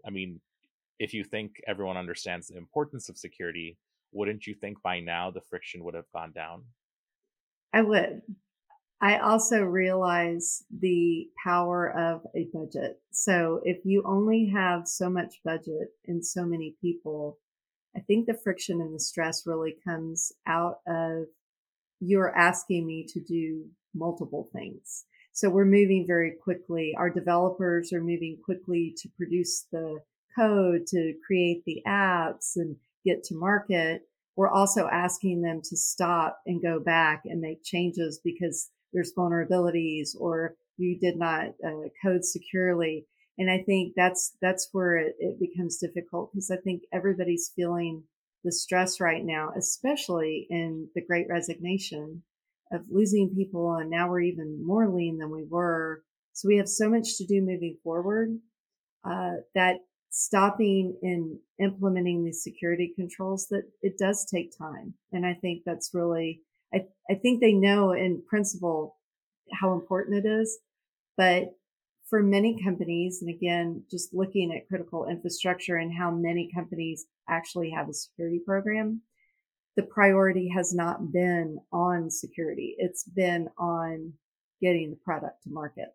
I 0.06 0.10
mean, 0.10 0.40
if 0.98 1.12
you 1.12 1.24
think 1.24 1.60
everyone 1.66 1.96
understands 1.96 2.46
the 2.46 2.56
importance 2.56 3.08
of 3.08 3.18
security, 3.18 3.78
wouldn't 4.12 4.46
you 4.46 4.54
think 4.54 4.80
by 4.82 5.00
now 5.00 5.30
the 5.30 5.40
friction 5.40 5.84
would 5.84 5.94
have 5.94 6.10
gone 6.12 6.32
down? 6.32 6.64
I 7.72 7.82
would. 7.82 8.22
I 9.00 9.18
also 9.18 9.60
realize 9.60 10.64
the 10.80 11.28
power 11.42 11.90
of 11.90 12.22
a 12.34 12.48
budget. 12.52 12.98
So 13.10 13.60
if 13.64 13.84
you 13.84 14.02
only 14.06 14.46
have 14.46 14.88
so 14.88 15.10
much 15.10 15.40
budget 15.44 15.88
and 16.06 16.24
so 16.24 16.46
many 16.46 16.76
people, 16.80 17.38
I 17.96 18.00
think 18.00 18.26
the 18.26 18.34
friction 18.34 18.80
and 18.80 18.94
the 18.94 19.00
stress 19.00 19.46
really 19.46 19.76
comes 19.86 20.32
out 20.46 20.80
of 20.86 21.24
you're 22.00 22.36
asking 22.36 22.86
me 22.86 23.06
to 23.08 23.20
do 23.20 23.64
multiple 23.94 24.50
things. 24.52 25.04
So 25.32 25.48
we're 25.48 25.64
moving 25.64 26.04
very 26.06 26.32
quickly. 26.42 26.94
Our 26.96 27.10
developers 27.10 27.92
are 27.92 28.00
moving 28.00 28.38
quickly 28.44 28.94
to 28.98 29.08
produce 29.16 29.66
the 29.72 30.00
code, 30.36 30.86
to 30.88 31.14
create 31.26 31.64
the 31.64 31.82
apps 31.86 32.56
and 32.56 32.76
get 33.04 33.24
to 33.24 33.34
market. 33.34 34.02
We're 34.36 34.50
also 34.50 34.88
asking 34.88 35.40
them 35.40 35.62
to 35.64 35.76
stop 35.76 36.40
and 36.46 36.62
go 36.62 36.78
back 36.78 37.22
and 37.24 37.40
make 37.40 37.64
changes 37.64 38.20
because 38.22 38.70
there's 38.92 39.14
vulnerabilities 39.16 40.10
or 40.18 40.56
you 40.76 40.98
did 40.98 41.16
not 41.16 41.48
uh, 41.66 41.88
code 42.02 42.24
securely. 42.24 43.06
And 43.38 43.50
I 43.50 43.62
think 43.64 43.92
that's, 43.96 44.36
that's 44.40 44.68
where 44.72 44.96
it, 44.96 45.16
it 45.18 45.38
becomes 45.38 45.78
difficult 45.78 46.32
because 46.32 46.50
I 46.50 46.56
think 46.56 46.82
everybody's 46.92 47.52
feeling 47.54 48.04
the 48.44 48.52
stress 48.52 49.00
right 49.00 49.24
now, 49.24 49.50
especially 49.56 50.46
in 50.50 50.88
the 50.94 51.02
great 51.04 51.26
resignation 51.28 52.22
of 52.72 52.82
losing 52.90 53.34
people. 53.34 53.74
And 53.74 53.90
now 53.90 54.08
we're 54.08 54.20
even 54.20 54.64
more 54.64 54.88
lean 54.88 55.18
than 55.18 55.30
we 55.30 55.44
were. 55.44 56.02
So 56.32 56.48
we 56.48 56.56
have 56.58 56.68
so 56.68 56.88
much 56.88 57.16
to 57.18 57.26
do 57.26 57.40
moving 57.40 57.76
forward, 57.82 58.38
uh, 59.04 59.34
that 59.54 59.76
stopping 60.10 60.96
and 61.02 61.38
implementing 61.60 62.24
these 62.24 62.42
security 62.42 62.92
controls 62.96 63.48
that 63.50 63.64
it 63.82 63.98
does 63.98 64.24
take 64.24 64.56
time. 64.56 64.94
And 65.12 65.26
I 65.26 65.34
think 65.34 65.62
that's 65.64 65.90
really 65.92 66.40
I, 66.72 66.86
I 67.10 67.14
think 67.14 67.40
they 67.40 67.52
know 67.52 67.92
in 67.92 68.22
principle 68.28 68.96
how 69.52 69.74
important 69.74 70.24
it 70.24 70.28
is, 70.28 70.58
but 71.16 71.54
for 72.08 72.22
many 72.22 72.62
companies, 72.62 73.20
and 73.20 73.30
again, 73.30 73.82
just 73.90 74.14
looking 74.14 74.52
at 74.52 74.68
critical 74.68 75.06
infrastructure 75.06 75.76
and 75.76 75.92
how 75.92 76.10
many 76.10 76.50
companies 76.54 77.06
actually 77.28 77.70
have 77.70 77.88
a 77.88 77.94
security 77.94 78.40
program, 78.44 79.00
the 79.76 79.82
priority 79.82 80.48
has 80.48 80.74
not 80.74 81.12
been 81.12 81.58
on 81.72 82.10
security. 82.10 82.76
It's 82.78 83.04
been 83.04 83.48
on 83.58 84.12
getting 84.62 84.90
the 84.90 84.96
product 84.96 85.42
to 85.42 85.50
market. 85.50 85.88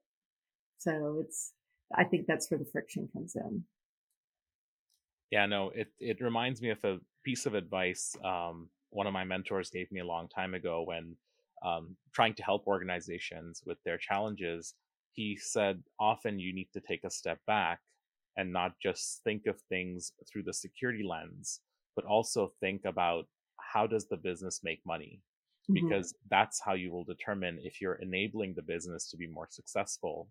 So 0.77 1.21
it's, 1.23 1.53
I 1.95 2.03
think 2.03 2.27
that's 2.27 2.51
where 2.51 2.59
the 2.59 2.69
friction 2.71 3.09
comes 3.13 3.35
in. 3.35 3.63
Yeah, 5.31 5.45
no, 5.45 5.71
it, 5.73 5.87
it 5.99 6.19
reminds 6.19 6.61
me 6.61 6.71
of 6.71 6.83
a 6.83 6.99
piece 7.23 7.45
of 7.45 7.55
advice 7.55 8.15
um, 8.23 8.69
one 8.91 9.07
of 9.07 9.13
my 9.13 9.23
mentors 9.23 9.69
gave 9.69 9.91
me 9.91 10.01
a 10.01 10.05
long 10.05 10.27
time 10.27 10.53
ago 10.53 10.83
when 10.85 11.15
um, 11.65 11.95
trying 12.13 12.33
to 12.35 12.43
help 12.43 12.67
organizations 12.67 13.63
with 13.65 13.77
their 13.83 13.97
challenges. 13.97 14.73
He 15.13 15.37
said, 15.37 15.83
often 15.99 16.39
you 16.39 16.53
need 16.53 16.69
to 16.73 16.81
take 16.81 17.03
a 17.03 17.09
step 17.09 17.39
back 17.47 17.79
and 18.37 18.51
not 18.51 18.73
just 18.81 19.21
think 19.23 19.45
of 19.47 19.59
things 19.69 20.13
through 20.31 20.43
the 20.43 20.53
security 20.53 21.03
lens, 21.03 21.59
but 21.95 22.05
also 22.05 22.53
think 22.59 22.85
about 22.85 23.25
how 23.59 23.87
does 23.87 24.07
the 24.07 24.17
business 24.17 24.61
make 24.63 24.81
money? 24.85 25.21
Mm-hmm. 25.69 25.87
Because 25.87 26.13
that's 26.29 26.61
how 26.61 26.73
you 26.73 26.91
will 26.91 27.03
determine 27.03 27.59
if 27.61 27.81
you're 27.81 27.95
enabling 27.95 28.53
the 28.55 28.61
business 28.61 29.09
to 29.09 29.17
be 29.17 29.27
more 29.27 29.47
successful. 29.49 30.29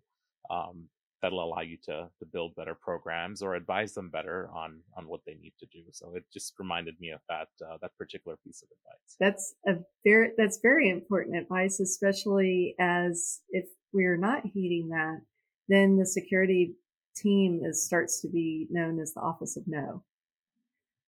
Um, 0.49 0.87
that'll 1.21 1.43
allow 1.43 1.61
you 1.61 1.77
to 1.83 2.09
to 2.19 2.25
build 2.25 2.55
better 2.55 2.75
programs 2.75 3.41
or 3.41 3.55
advise 3.55 3.93
them 3.93 4.09
better 4.09 4.49
on 4.53 4.79
on 4.97 5.07
what 5.07 5.21
they 5.25 5.35
need 5.35 5.53
to 5.59 5.65
do. 5.67 5.83
So 5.91 6.13
it 6.15 6.23
just 6.31 6.53
reminded 6.59 6.99
me 6.99 7.11
of 7.11 7.21
that 7.29 7.49
uh, 7.65 7.77
that 7.81 7.97
particular 7.97 8.37
piece 8.43 8.63
of 8.63 8.69
advice. 8.77 9.15
That's 9.19 9.55
a 9.67 9.83
very 10.03 10.31
that's 10.37 10.59
very 10.61 10.89
important 10.89 11.37
advice, 11.37 11.79
especially 11.79 12.75
as 12.79 13.41
if 13.49 13.65
we're 13.93 14.17
not 14.17 14.45
heeding 14.45 14.89
that, 14.89 15.21
then 15.67 15.97
the 15.97 16.05
security 16.05 16.75
team 17.15 17.61
is 17.63 17.85
starts 17.85 18.21
to 18.21 18.29
be 18.29 18.67
known 18.69 18.99
as 18.99 19.13
the 19.13 19.21
Office 19.21 19.57
of 19.57 19.63
No. 19.67 20.03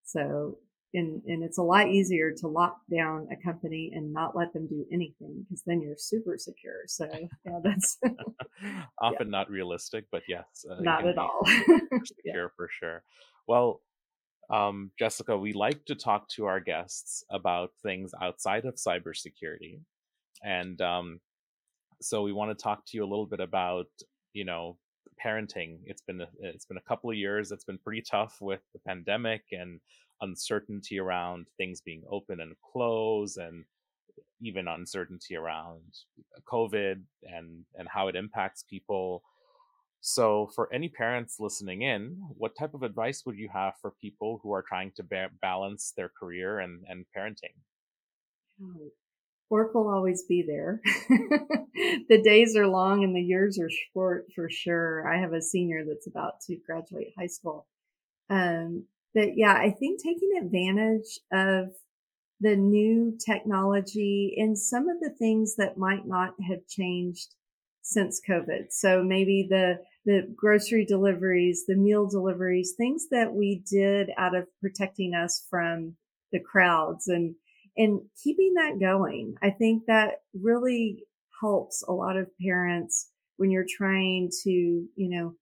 So 0.06 0.58
and 0.94 1.22
and 1.26 1.44
it's 1.44 1.58
a 1.58 1.64
lot 1.64 1.90
easier 1.90 2.32
to 2.32 2.48
lock 2.48 2.82
down 2.92 3.28
a 3.32 3.44
company 3.44 3.92
and 3.94 4.14
not 4.14 4.36
let 4.36 4.54
them 4.54 4.68
do 4.68 4.86
anything 4.92 5.44
because 5.44 5.64
then 5.66 5.82
you're 5.82 5.98
super 5.98 6.38
secure. 6.38 6.82
So 6.88 7.08
yeah, 7.46 7.60
that's 7.64 7.98
often 9.02 9.28
yeah. 9.28 9.32
not 9.32 9.50
realistic, 9.50 10.06
but 10.12 10.24
yes, 10.28 10.66
uh, 10.70 10.82
not 10.82 11.08
at 11.08 11.18
all 11.18 11.42
secure 11.46 12.44
yeah. 12.44 12.48
for 12.56 12.70
sure. 12.72 13.04
Well, 13.48 13.82
um, 14.50 14.92
Jessica, 15.00 15.38
we 15.38 15.54
like 15.54 15.86
to 15.86 15.96
talk 15.96 16.30
to 16.30 16.46
our 16.46 16.60
guests 16.60 17.24
about 17.30 17.72
things 17.82 18.12
outside 18.22 18.66
of 18.66 18.76
cybersecurity, 18.76 19.80
and 20.44 20.80
um, 20.82 21.20
so 22.02 22.22
we 22.22 22.34
want 22.34 22.58
to 22.58 22.62
talk 22.62 22.86
to 22.88 22.98
you 22.98 23.04
a 23.04 23.10
little 23.10 23.26
bit 23.26 23.40
about 23.40 23.88
you 24.34 24.46
know 24.46 24.78
parenting. 25.24 25.80
It's 25.86 26.02
been 26.02 26.22
a, 26.22 26.28
it's 26.40 26.66
been 26.66 26.78
a 26.78 26.88
couple 26.88 27.10
of 27.10 27.16
years. 27.16 27.52
It's 27.52 27.64
been 27.64 27.78
pretty 27.78 28.02
tough 28.02 28.38
with 28.42 28.62
the 28.74 28.80
pandemic 28.80 29.44
and 29.52 29.80
uncertainty 30.24 31.00
around 31.00 31.48
things 31.58 31.82
being 31.82 32.04
open 32.10 32.40
and 32.40 32.56
closed 32.72 33.38
and 33.38 33.66
even 34.42 34.68
uncertainty 34.68 35.36
around 35.36 35.82
covid 36.52 37.02
and 37.24 37.66
and 37.76 37.88
how 37.88 38.08
it 38.08 38.16
impacts 38.16 38.64
people. 38.64 39.24
So 40.02 40.50
for 40.56 40.74
any 40.74 40.90
parents 40.90 41.38
listening 41.40 41.82
in 41.84 42.18
what 42.38 42.58
type 42.60 42.74
of 42.74 42.84
advice 42.84 43.24
would 43.26 43.38
you 43.38 43.50
have 43.54 43.74
for 43.82 43.94
people 44.02 44.40
who 44.44 44.52
are 44.54 44.66
trying 44.68 44.92
to 44.98 45.04
ba- 45.04 45.30
balance 45.42 45.94
their 45.96 46.10
career 46.10 46.60
and 46.60 46.84
and 46.88 47.06
parenting? 47.16 47.56
Work 49.50 49.76
will 49.76 49.90
always 49.90 50.24
be 50.24 50.44
there. 50.48 50.82
The 52.10 52.22
days 52.22 52.56
are 52.56 52.68
long 52.68 53.04
and 53.04 53.16
the 53.16 53.22
years 53.22 53.60
are 53.60 53.70
short 53.94 54.26
for 54.36 54.48
sure. 54.50 55.08
I 55.08 55.20
have 55.20 55.34
a 55.34 55.42
senior 55.42 55.84
that's 55.86 56.08
about 56.08 56.40
to 56.48 56.58
graduate 56.66 57.14
high 57.18 57.28
school. 57.28 57.68
Um, 58.30 58.86
but 59.14 59.38
yeah, 59.38 59.54
I 59.54 59.72
think 59.72 60.02
taking 60.02 60.38
advantage 60.42 61.20
of 61.32 61.70
the 62.40 62.56
new 62.56 63.18
technology 63.26 64.36
and 64.38 64.58
some 64.58 64.90
of 64.90 65.00
the 65.00 65.12
things 65.18 65.56
that 65.56 65.78
might 65.78 66.06
not 66.06 66.34
have 66.48 66.68
changed 66.68 67.36
since 67.82 68.22
COVID. 68.28 68.72
So 68.72 69.04
maybe 69.04 69.48
the, 69.50 69.80
the 70.06 70.28
grocery 70.36 70.86
deliveries, 70.86 71.66
the 71.66 71.76
meal 71.76 72.08
deliveries, 72.08 72.74
things 72.76 73.08
that 73.12 73.34
we 73.34 73.64
did 73.70 74.10
out 74.18 74.36
of 74.36 74.48
protecting 74.62 75.14
us 75.14 75.46
from 75.50 75.96
the 76.32 76.40
crowds 76.40 77.08
and, 77.08 77.36
and 77.78 78.02
keeping 78.22 78.54
that 78.56 78.80
going. 78.80 79.36
I 79.42 79.52
think 79.52 79.86
that 79.86 80.22
really 80.34 81.04
helps 81.40 81.84
a 81.88 81.92
lot 81.92 82.18
of 82.18 82.28
parents 82.42 83.10
when 83.38 83.52
you're 83.52 83.66
trying 83.68 84.32
to, 84.44 84.50
you 84.50 84.90
know, 84.96 85.36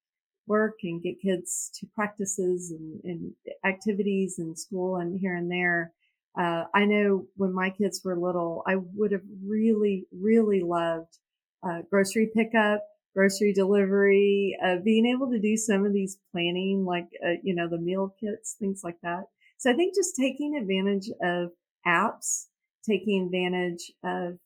work 0.48 0.80
and 0.84 1.02
get 1.02 1.22
kids 1.22 1.72
to 1.80 1.88
practices 1.96 2.72
and, 2.72 3.02
and 3.04 3.34
activities 3.66 4.40
in 4.40 4.56
school 4.56 4.98
and 4.98 5.20
here 5.20 5.36
and 5.36 5.52
there. 5.52 5.94
Uh, 6.38 6.64
I 6.74 6.86
know 6.86 7.26
when 7.36 7.54
my 7.54 7.70
kids 7.70 8.02
were 8.04 8.18
little, 8.18 8.64
I 8.66 8.76
would 8.76 9.12
have 9.12 9.24
really, 9.46 10.06
really 10.12 10.62
loved 10.62 11.18
uh, 11.64 11.82
grocery 11.90 12.32
pickup, 12.34 12.84
grocery 13.16 13.54
delivery, 13.54 14.58
uh, 14.64 14.78
being 14.84 15.06
able 15.06 15.30
to 15.32 15.40
do 15.40 15.58
some 15.58 15.86
of 15.86 15.94
these 15.94 16.18
planning, 16.32 16.86
like, 16.86 17.08
uh, 17.26 17.34
you 17.44 17.54
know, 17.54 17.68
the 17.68 17.78
meal 17.78 18.16
kits, 18.20 18.56
things 18.60 18.82
like 18.84 18.98
that. 19.04 19.24
So 19.58 19.70
I 19.70 19.74
think 19.74 19.94
just 19.94 20.16
taking 20.16 20.56
advantage 20.56 21.10
of 21.22 21.52
apps, 21.86 22.46
taking 22.88 23.24
advantage 23.26 23.92
of 24.04 24.40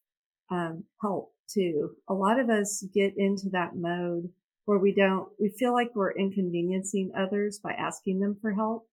um, 0.50 0.84
help 1.02 1.34
too. 1.48 1.92
A 2.10 2.14
lot 2.14 2.40
of 2.40 2.50
us 2.50 2.84
get 2.94 3.14
into 3.18 3.50
that 3.52 3.76
mode 3.76 4.30
where 4.66 4.80
we 4.80 4.94
don't, 4.94 5.30
we 5.40 5.50
feel 5.50 5.74
like 5.74 5.92
we're 5.96 6.12
inconveniencing 6.12 7.12
others 7.18 7.60
by 7.60 7.72
asking 7.72 8.20
them 8.20 8.38
for 8.42 8.52
help, 8.52 8.88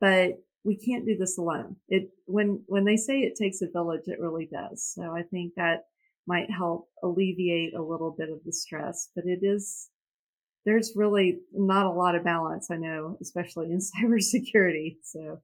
but 0.00 0.38
we 0.64 0.76
can't 0.76 1.04
do 1.04 1.16
this 1.16 1.38
alone. 1.38 1.76
It, 1.88 2.10
when, 2.26 2.62
when 2.66 2.84
they 2.84 2.96
say 2.96 3.20
it 3.20 3.34
takes 3.36 3.62
a 3.62 3.70
village, 3.70 4.06
it 4.06 4.20
really 4.20 4.48
does. 4.50 4.92
So 4.94 5.14
I 5.14 5.22
think 5.22 5.54
that 5.56 5.86
might 6.26 6.50
help 6.50 6.88
alleviate 7.02 7.74
a 7.74 7.82
little 7.82 8.14
bit 8.16 8.30
of 8.30 8.38
the 8.44 8.52
stress, 8.52 9.08
but 9.14 9.24
it 9.26 9.40
is, 9.42 9.88
there's 10.64 10.92
really 10.94 11.40
not 11.52 11.86
a 11.86 11.90
lot 11.90 12.14
of 12.14 12.22
balance, 12.22 12.70
I 12.70 12.76
know, 12.76 13.18
especially 13.20 13.72
in 13.72 13.80
cybersecurity. 14.02 14.98
So. 15.02 15.40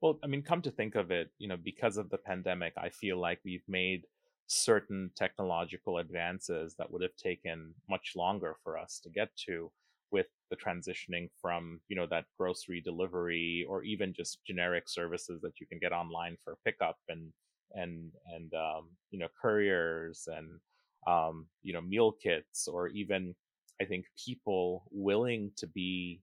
Well, 0.00 0.20
I 0.22 0.28
mean, 0.28 0.42
come 0.42 0.62
to 0.62 0.70
think 0.70 0.94
of 0.94 1.10
it, 1.10 1.30
you 1.38 1.48
know, 1.48 1.56
because 1.56 1.96
of 1.96 2.10
the 2.10 2.18
pandemic, 2.18 2.74
I 2.76 2.90
feel 2.90 3.18
like 3.18 3.40
we've 3.44 3.64
made 3.66 4.02
certain 4.46 5.10
technological 5.16 5.98
advances 5.98 6.74
that 6.78 6.90
would 6.90 7.02
have 7.02 7.16
taken 7.16 7.74
much 7.88 8.12
longer 8.16 8.56
for 8.62 8.78
us 8.78 9.00
to 9.02 9.10
get 9.10 9.28
to 9.46 9.70
with 10.12 10.26
the 10.50 10.56
transitioning 10.56 11.28
from 11.40 11.80
you 11.88 11.96
know 11.96 12.06
that 12.06 12.24
grocery 12.38 12.80
delivery 12.80 13.66
or 13.68 13.82
even 13.82 14.12
just 14.12 14.38
generic 14.46 14.84
services 14.88 15.40
that 15.42 15.60
you 15.60 15.66
can 15.66 15.78
get 15.78 15.92
online 15.92 16.36
for 16.44 16.56
pickup 16.64 16.96
and 17.08 17.32
and 17.74 18.12
and 18.34 18.52
um, 18.54 18.88
you 19.10 19.18
know 19.18 19.28
couriers 19.40 20.28
and 20.32 20.60
um, 21.06 21.46
you 21.62 21.72
know 21.72 21.80
meal 21.80 22.12
kits 22.12 22.68
or 22.68 22.88
even 22.88 23.34
i 23.80 23.84
think 23.84 24.06
people 24.24 24.84
willing 24.90 25.50
to 25.56 25.66
be 25.66 26.20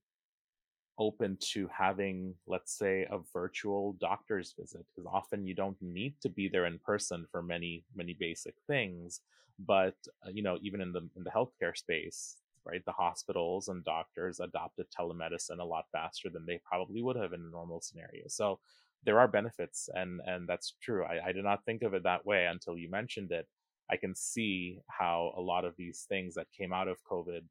open 1.00 1.38
to 1.54 1.68
having, 1.76 2.36
let's 2.48 2.78
say, 2.78 3.08
a 3.10 3.20
virtual 3.34 3.96
doctor's 4.00 4.54
visit 4.60 4.86
because 4.96 5.10
often 5.12 5.46
you 5.46 5.56
don't 5.56 5.78
need 5.82 6.16
to 6.22 6.30
be 6.30 6.48
there 6.48 6.66
in 6.66 6.80
person 6.80 7.26
for 7.32 7.42
many, 7.42 7.84
many 7.96 8.16
basic 8.20 8.56
things. 8.68 9.22
But 9.60 9.96
uh, 10.26 10.32
you 10.34 10.44
know, 10.44 10.58
even 10.62 10.82
in 10.82 10.92
the 10.92 11.08
in 11.16 11.24
the 11.24 11.32
healthcare 11.32 11.76
space, 11.76 12.38
right, 12.66 12.84
the 12.86 12.92
hospitals 12.92 13.68
and 13.68 13.84
doctors 13.84 14.40
adopted 14.40 14.88
telemedicine 14.98 15.60
a 15.60 15.66
lot 15.66 15.86
faster 15.92 16.30
than 16.30 16.46
they 16.46 16.60
probably 16.64 17.02
would 17.02 17.16
have 17.16 17.34
in 17.34 17.42
a 17.42 17.52
normal 17.52 17.82
scenario. 17.82 18.24
So 18.28 18.60
there 19.06 19.20
are 19.20 19.28
benefits, 19.28 19.90
and 19.94 20.22
and 20.26 20.48
that's 20.48 20.76
true. 20.82 21.06
I, 21.06 21.28
I 21.28 21.32
did 21.32 21.44
not 21.44 21.66
think 21.66 21.84
of 21.84 21.94
it 21.94 22.04
that 22.04 22.26
way 22.26 22.46
until 22.46 22.78
you 22.78 22.90
mentioned 22.90 23.32
it. 23.32 23.48
I 23.92 23.98
can 23.98 24.16
see 24.16 24.80
how 24.88 25.34
a 25.38 25.42
lot 25.42 25.66
of 25.66 25.76
these 25.78 26.06
things 26.08 26.36
that 26.36 26.48
came 26.58 26.74
out 26.74 26.88
of 26.88 27.04
COVID 27.04 27.42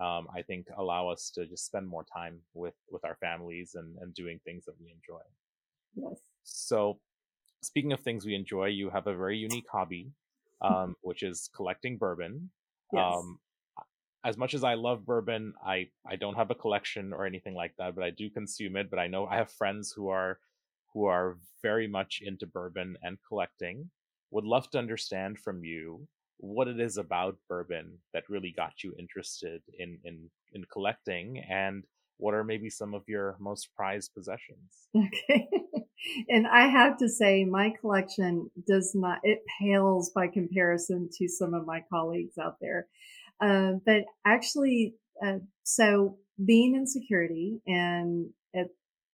um, 0.00 0.26
I 0.34 0.42
think 0.42 0.66
allow 0.76 1.08
us 1.08 1.30
to 1.34 1.46
just 1.46 1.66
spend 1.66 1.86
more 1.86 2.04
time 2.04 2.40
with 2.54 2.74
with 2.90 3.04
our 3.04 3.16
families 3.16 3.74
and 3.74 3.96
and 4.00 4.14
doing 4.14 4.40
things 4.44 4.64
that 4.64 4.74
we 4.80 4.90
enjoy. 4.90 5.22
Yes. 5.94 6.20
So, 6.44 6.98
speaking 7.62 7.92
of 7.92 8.00
things 8.00 8.24
we 8.24 8.34
enjoy, 8.34 8.66
you 8.66 8.90
have 8.90 9.06
a 9.06 9.14
very 9.14 9.36
unique 9.36 9.66
hobby, 9.70 10.10
um, 10.60 10.96
which 11.02 11.22
is 11.22 11.48
collecting 11.54 11.98
bourbon. 11.98 12.50
Yes. 12.92 13.02
Um, 13.02 13.38
as 14.24 14.38
much 14.38 14.54
as 14.54 14.64
I 14.64 14.74
love 14.74 15.04
bourbon, 15.04 15.54
I 15.64 15.88
I 16.06 16.16
don't 16.16 16.36
have 16.36 16.50
a 16.50 16.54
collection 16.54 17.12
or 17.12 17.26
anything 17.26 17.54
like 17.54 17.74
that, 17.78 17.94
but 17.94 18.04
I 18.04 18.10
do 18.10 18.30
consume 18.30 18.76
it. 18.76 18.88
But 18.88 18.98
I 18.98 19.08
know 19.08 19.26
I 19.26 19.36
have 19.36 19.50
friends 19.50 19.92
who 19.92 20.08
are 20.08 20.38
who 20.94 21.06
are 21.06 21.38
very 21.62 21.88
much 21.88 22.20
into 22.24 22.46
bourbon 22.46 22.96
and 23.02 23.18
collecting. 23.26 23.90
Would 24.30 24.44
love 24.44 24.70
to 24.70 24.78
understand 24.78 25.38
from 25.38 25.64
you 25.64 26.06
what 26.42 26.66
it 26.66 26.80
is 26.80 26.96
about 26.96 27.36
bourbon 27.48 27.98
that 28.12 28.24
really 28.28 28.52
got 28.54 28.82
you 28.82 28.92
interested 28.98 29.62
in 29.78 29.98
in 30.04 30.28
in 30.52 30.64
collecting 30.72 31.42
and 31.48 31.84
what 32.18 32.34
are 32.34 32.44
maybe 32.44 32.68
some 32.68 32.94
of 32.94 33.02
your 33.06 33.36
most 33.40 33.68
prized 33.74 34.12
possessions? 34.14 34.88
Okay. 34.96 35.48
And 36.28 36.48
i 36.48 36.66
have 36.66 36.98
to 36.98 37.08
say 37.08 37.44
my 37.44 37.70
collection 37.80 38.50
does 38.66 38.90
not 38.92 39.20
it 39.22 39.38
pales 39.60 40.10
by 40.12 40.26
comparison 40.26 41.08
to 41.16 41.28
some 41.28 41.54
of 41.54 41.64
my 41.64 41.84
colleagues 41.92 42.36
out 42.38 42.56
there. 42.60 42.88
Uh, 43.40 43.74
but 43.86 44.02
actually 44.26 44.94
uh, 45.24 45.38
so 45.62 46.18
being 46.44 46.74
in 46.74 46.88
security 46.88 47.60
and 47.68 48.30
at 48.52 48.66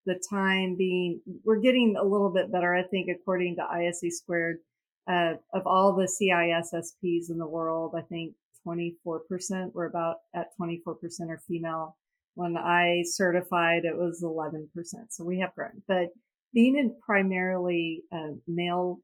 the 0.07 0.19
time 0.31 0.77
being 0.79 1.21
we're 1.45 1.61
getting 1.61 1.95
a 2.01 2.03
little 2.03 2.33
bit 2.33 2.51
better 2.51 2.75
i 2.75 2.83
think 2.85 3.09
according 3.14 3.57
to 3.57 3.62
ISC 3.62 4.11
squared 4.11 4.61
uh, 5.09 5.35
of 5.55 5.66
all 5.66 5.94
the 5.94 6.05
CISSPs 6.21 7.31
in 7.31 7.38
the 7.38 7.47
world, 7.47 7.94
I 7.97 8.03
think 8.03 8.35
24% 8.66 9.73
were 9.73 9.87
about 9.87 10.16
at 10.35 10.49
24% 10.61 10.97
are 11.29 11.40
female. 11.49 11.97
When 12.35 12.57
I 12.57 13.03
certified, 13.05 13.85
it 13.85 13.97
was 13.97 14.23
11%. 14.23 14.68
So 15.09 15.25
we 15.25 15.38
have 15.40 15.55
grown, 15.55 15.83
but 15.88 16.09
being 16.53 16.77
in 16.77 16.94
primarily 17.05 18.03
uh, 18.12 18.33
male 18.47 19.01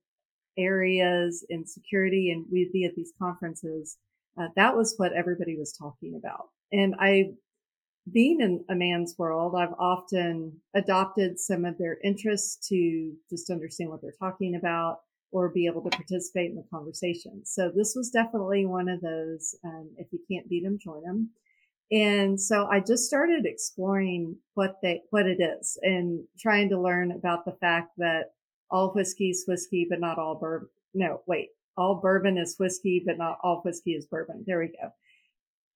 areas 0.57 1.45
in 1.49 1.67
security 1.67 2.31
and 2.31 2.45
we'd 2.51 2.73
be 2.73 2.85
at 2.85 2.95
these 2.95 3.13
conferences, 3.19 3.97
uh, 4.41 4.49
that 4.57 4.77
was 4.77 4.95
what 4.99 5.13
everybody 5.13 5.57
was 5.57 5.73
talking 5.73 6.17
about. 6.17 6.49
And 6.73 6.95
I, 6.99 7.33
being 8.13 8.41
in 8.41 8.65
a 8.69 8.75
man's 8.75 9.15
world, 9.19 9.55
I've 9.57 9.75
often 9.79 10.61
adopted 10.75 11.39
some 11.39 11.65
of 11.65 11.79
their 11.79 11.99
interests 12.05 12.69
to 12.69 13.13
just 13.31 13.51
understand 13.51 13.91
what 13.91 14.03
they're 14.03 14.13
talking 14.21 14.57
about 14.57 14.99
or 15.35 15.49
be 15.49 15.67
able 15.67 15.83
to 15.83 15.91
participate 15.91 16.49
in 16.49 16.55
the 16.55 16.65
conversation. 16.71 17.45
So 17.45 17.69
this 17.75 17.95
was 17.97 18.11
definitely 18.11 18.67
one 18.67 18.89
of 18.89 19.01
those. 19.01 19.57
Um, 19.65 19.91
if 19.99 20.07
you 20.13 20.21
can't 20.31 20.49
beat 20.49 20.63
them, 20.63 20.79
join 20.79 21.03
them. 21.03 21.31
And 21.91 22.41
so 22.41 22.69
I 22.71 22.79
just 22.79 23.07
started 23.07 23.45
exploring 23.45 24.37
what 24.55 24.77
they, 24.81 25.03
what 25.11 25.27
it 25.27 25.43
is 25.43 25.77
and 25.83 26.23
trying 26.39 26.69
to 26.69 26.81
learn 26.81 27.11
about 27.11 27.45
the 27.45 27.57
fact 27.61 27.91
that 27.99 28.31
all 28.71 28.93
whiskey 28.95 29.31
is 29.31 29.45
whiskey, 29.49 29.89
but 29.91 29.99
not 29.99 30.19
all 30.19 30.37
bourbon. 30.37 30.69
No, 30.95 31.23
wait, 31.27 31.49
all 31.77 31.97
bourbon 32.01 32.39
is 32.39 32.55
whiskey, 32.57 33.03
but 33.05 33.19
not 33.19 33.39
all 33.43 33.61
whiskey 33.65 33.95
is 33.95 34.07
bourbon. 34.07 34.45
There 34.47 34.61
we 34.61 34.69
go. 34.69 34.91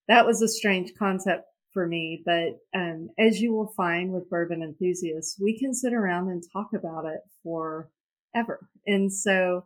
That 0.06 0.24
was 0.24 0.40
a 0.40 0.48
strange 0.48 0.92
concept 0.96 1.46
for 1.72 1.84
me, 1.84 2.22
but 2.24 2.60
um, 2.74 3.10
as 3.18 3.40
you 3.40 3.52
will 3.52 3.72
find 3.76 4.12
with 4.12 4.30
bourbon 4.30 4.62
enthusiasts, 4.62 5.36
we 5.42 5.58
can 5.58 5.74
sit 5.74 5.92
around 5.92 6.28
and 6.28 6.44
talk 6.52 6.70
about 6.74 7.06
it 7.06 7.20
for 7.42 7.90
ever. 8.34 8.68
And 8.86 9.12
so, 9.12 9.64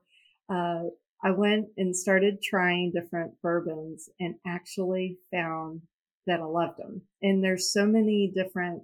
uh, 0.49 0.85
I 1.25 1.31
went 1.31 1.69
and 1.77 1.97
started 1.97 2.43
trying 2.43 2.91
different 2.93 3.35
bourbons 3.43 4.09
and 4.19 4.35
actually 4.45 5.19
found 5.31 5.83
that 6.27 6.41
I 6.41 6.45
loved 6.45 6.79
them. 6.79 7.03
And 7.23 7.43
there's 7.43 7.73
so 7.73 7.87
many 7.87 8.33
different 8.35 8.83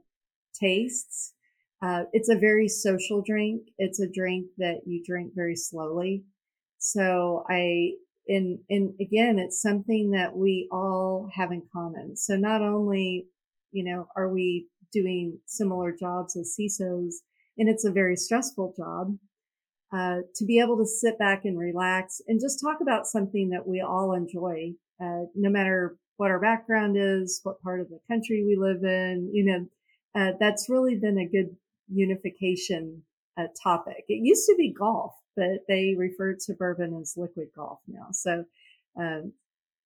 tastes. 0.54 1.34
Uh, 1.82 2.04
it's 2.12 2.28
a 2.28 2.38
very 2.38 2.68
social 2.68 3.22
drink. 3.22 3.62
It's 3.78 4.00
a 4.00 4.10
drink 4.10 4.46
that 4.58 4.82
you 4.86 5.02
drink 5.04 5.32
very 5.34 5.56
slowly. 5.56 6.24
So 6.78 7.44
I, 7.48 7.92
and, 8.28 8.60
and 8.70 8.94
again, 9.00 9.38
it's 9.38 9.60
something 9.60 10.12
that 10.12 10.36
we 10.36 10.68
all 10.70 11.28
have 11.34 11.50
in 11.50 11.62
common. 11.72 12.16
So 12.16 12.36
not 12.36 12.62
only, 12.62 13.26
you 13.72 13.84
know, 13.84 14.06
are 14.16 14.28
we 14.28 14.68
doing 14.92 15.38
similar 15.46 15.92
jobs 15.92 16.36
as 16.36 16.56
CISOs 16.58 17.14
and 17.58 17.68
it's 17.68 17.84
a 17.84 17.90
very 17.90 18.16
stressful 18.16 18.74
job, 18.76 19.16
uh, 19.92 20.18
to 20.34 20.44
be 20.44 20.60
able 20.60 20.76
to 20.78 20.86
sit 20.86 21.18
back 21.18 21.44
and 21.44 21.58
relax 21.58 22.20
and 22.28 22.40
just 22.40 22.60
talk 22.60 22.78
about 22.80 23.06
something 23.06 23.50
that 23.50 23.66
we 23.66 23.80
all 23.80 24.12
enjoy, 24.12 24.72
uh, 25.00 25.24
no 25.34 25.50
matter 25.50 25.96
what 26.16 26.30
our 26.30 26.40
background 26.40 26.96
is, 26.98 27.40
what 27.42 27.62
part 27.62 27.80
of 27.80 27.88
the 27.88 28.00
country 28.08 28.44
we 28.44 28.56
live 28.56 28.82
in, 28.82 29.30
you 29.32 29.44
know, 29.44 29.66
uh, 30.20 30.32
that's 30.40 30.68
really 30.68 30.96
been 30.96 31.18
a 31.18 31.28
good 31.28 31.56
unification 31.90 33.02
uh, 33.38 33.46
topic. 33.62 34.04
It 34.08 34.20
used 34.24 34.46
to 34.46 34.56
be 34.56 34.72
golf, 34.72 35.14
but 35.36 35.64
they 35.68 35.94
refer 35.96 36.34
to 36.34 36.54
bourbon 36.54 36.98
as 37.00 37.14
liquid 37.16 37.48
golf 37.56 37.78
now. 37.86 38.08
So, 38.12 38.44
um, 38.98 39.32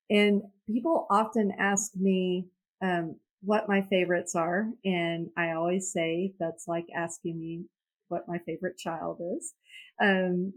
and 0.08 0.42
people 0.66 1.06
often 1.10 1.52
ask 1.58 1.94
me, 1.94 2.46
um, 2.80 3.16
what 3.42 3.68
my 3.68 3.82
favorites 3.82 4.34
are. 4.34 4.68
And 4.84 5.28
I 5.36 5.52
always 5.52 5.92
say 5.92 6.32
that's 6.38 6.68
like 6.68 6.86
asking 6.94 7.38
me 7.38 7.64
what 8.12 8.28
my 8.28 8.38
favorite 8.46 8.78
child 8.78 9.20
is. 9.36 9.54
Um, 10.00 10.52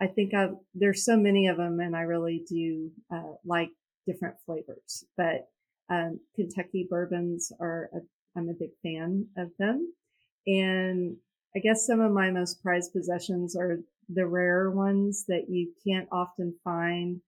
I 0.00 0.06
think 0.06 0.34
I've, 0.34 0.56
there's 0.74 1.04
so 1.04 1.16
many 1.16 1.48
of 1.48 1.56
them 1.56 1.80
and 1.80 1.96
I 1.96 2.02
really 2.02 2.44
do, 2.48 2.90
uh, 3.12 3.34
like 3.44 3.70
different 4.06 4.36
flavors, 4.44 5.04
but, 5.16 5.48
um, 5.88 6.20
Kentucky 6.34 6.86
bourbons 6.90 7.50
are, 7.58 7.88
a, 7.94 7.98
I'm 8.38 8.50
a 8.50 8.60
big 8.62 8.70
fan 8.82 9.26
of 9.38 9.48
them. 9.58 9.92
And 10.46 11.16
I 11.56 11.60
guess 11.60 11.86
some 11.86 12.00
of 12.00 12.12
my 12.12 12.30
most 12.30 12.62
prized 12.62 12.92
possessions 12.92 13.56
are 13.56 13.78
the 14.08 14.26
rare 14.26 14.70
ones 14.70 15.24
that 15.28 15.46
you 15.48 15.72
can't 15.86 16.08
often 16.12 16.54
find, 16.62 17.20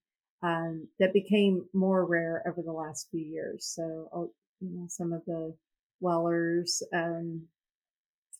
um, 0.43 0.87
that 1.01 1.13
became 1.15 1.65
more 1.73 2.05
rare 2.05 2.45
over 2.47 2.63
the 2.63 2.73
last 2.73 3.09
few 3.11 3.25
years. 3.25 3.65
So, 3.75 4.09
oh, 4.13 4.31
you 4.61 4.71
know, 4.71 4.87
some 4.89 5.13
of 5.13 5.25
the 5.27 5.55
Wellers, 6.01 6.83
um, 6.95 7.43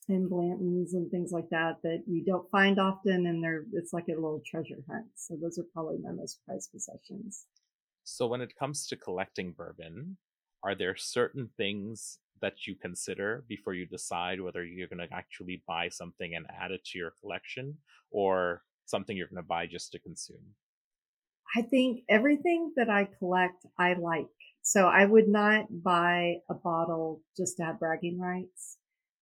and 0.09 0.31
Blantons 0.31 0.93
and 0.93 1.11
things 1.11 1.33
like 1.33 1.51
that 1.51 1.83
that 1.83 2.05
you 2.07 2.25
don't 2.25 2.51
find 2.51 2.79
often, 2.79 3.27
and 3.27 3.43
they're 3.43 3.65
it's 3.73 3.93
like 3.93 4.09
a 4.09 4.15
little 4.15 4.43
treasure 4.45 4.83
hunt. 4.91 5.07
So 5.15 5.37
those 5.41 5.59
are 5.59 5.67
probably 5.73 5.99
my 6.03 6.13
most 6.13 6.41
prized 6.47 6.71
possessions. 6.73 7.47
So 8.05 8.27
when 8.27 8.41
it 8.41 8.57
comes 8.59 8.87
to 8.87 8.97
collecting 8.97 9.53
bourbon, 9.53 10.17
are 10.63 10.75
there 10.75 10.97
certain 10.97 11.51
things 11.57 12.19
that 12.41 12.67
you 12.67 12.75
consider 12.75 13.45
before 13.49 13.75
you 13.75 13.85
decide 13.85 14.41
whether 14.41 14.65
you're 14.65 14.89
going 14.89 15.07
to 15.07 15.15
actually 15.15 15.63
buy 15.67 15.89
something 15.89 16.35
and 16.35 16.47
add 16.51 16.71
it 16.71 16.85
to 16.87 16.99
your 16.99 17.13
collection, 17.21 17.77
or 18.11 18.63
something 18.87 19.17
you're 19.17 19.29
going 19.29 19.43
to 19.43 19.47
buy 19.47 19.67
just 19.67 19.93
to 19.93 19.99
consume? 19.99 20.55
I 21.55 21.63
think 21.63 22.05
everything 22.09 22.73
that 22.77 22.89
I 22.89 23.09
collect, 23.19 23.67
I 23.79 23.95
like. 23.95 24.29
So 24.63 24.87
I 24.87 25.05
would 25.05 25.29
not 25.29 25.67
buy 25.71 26.37
a 26.51 26.55
bottle 26.55 27.23
just 27.37 27.59
to 27.59 27.65
have 27.65 27.79
bragging 27.79 28.19
rights. 28.19 28.78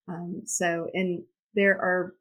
Um, 0.08 0.42
so, 0.44 0.88
and 0.94 1.22
there 1.54 1.80
are 1.80 2.14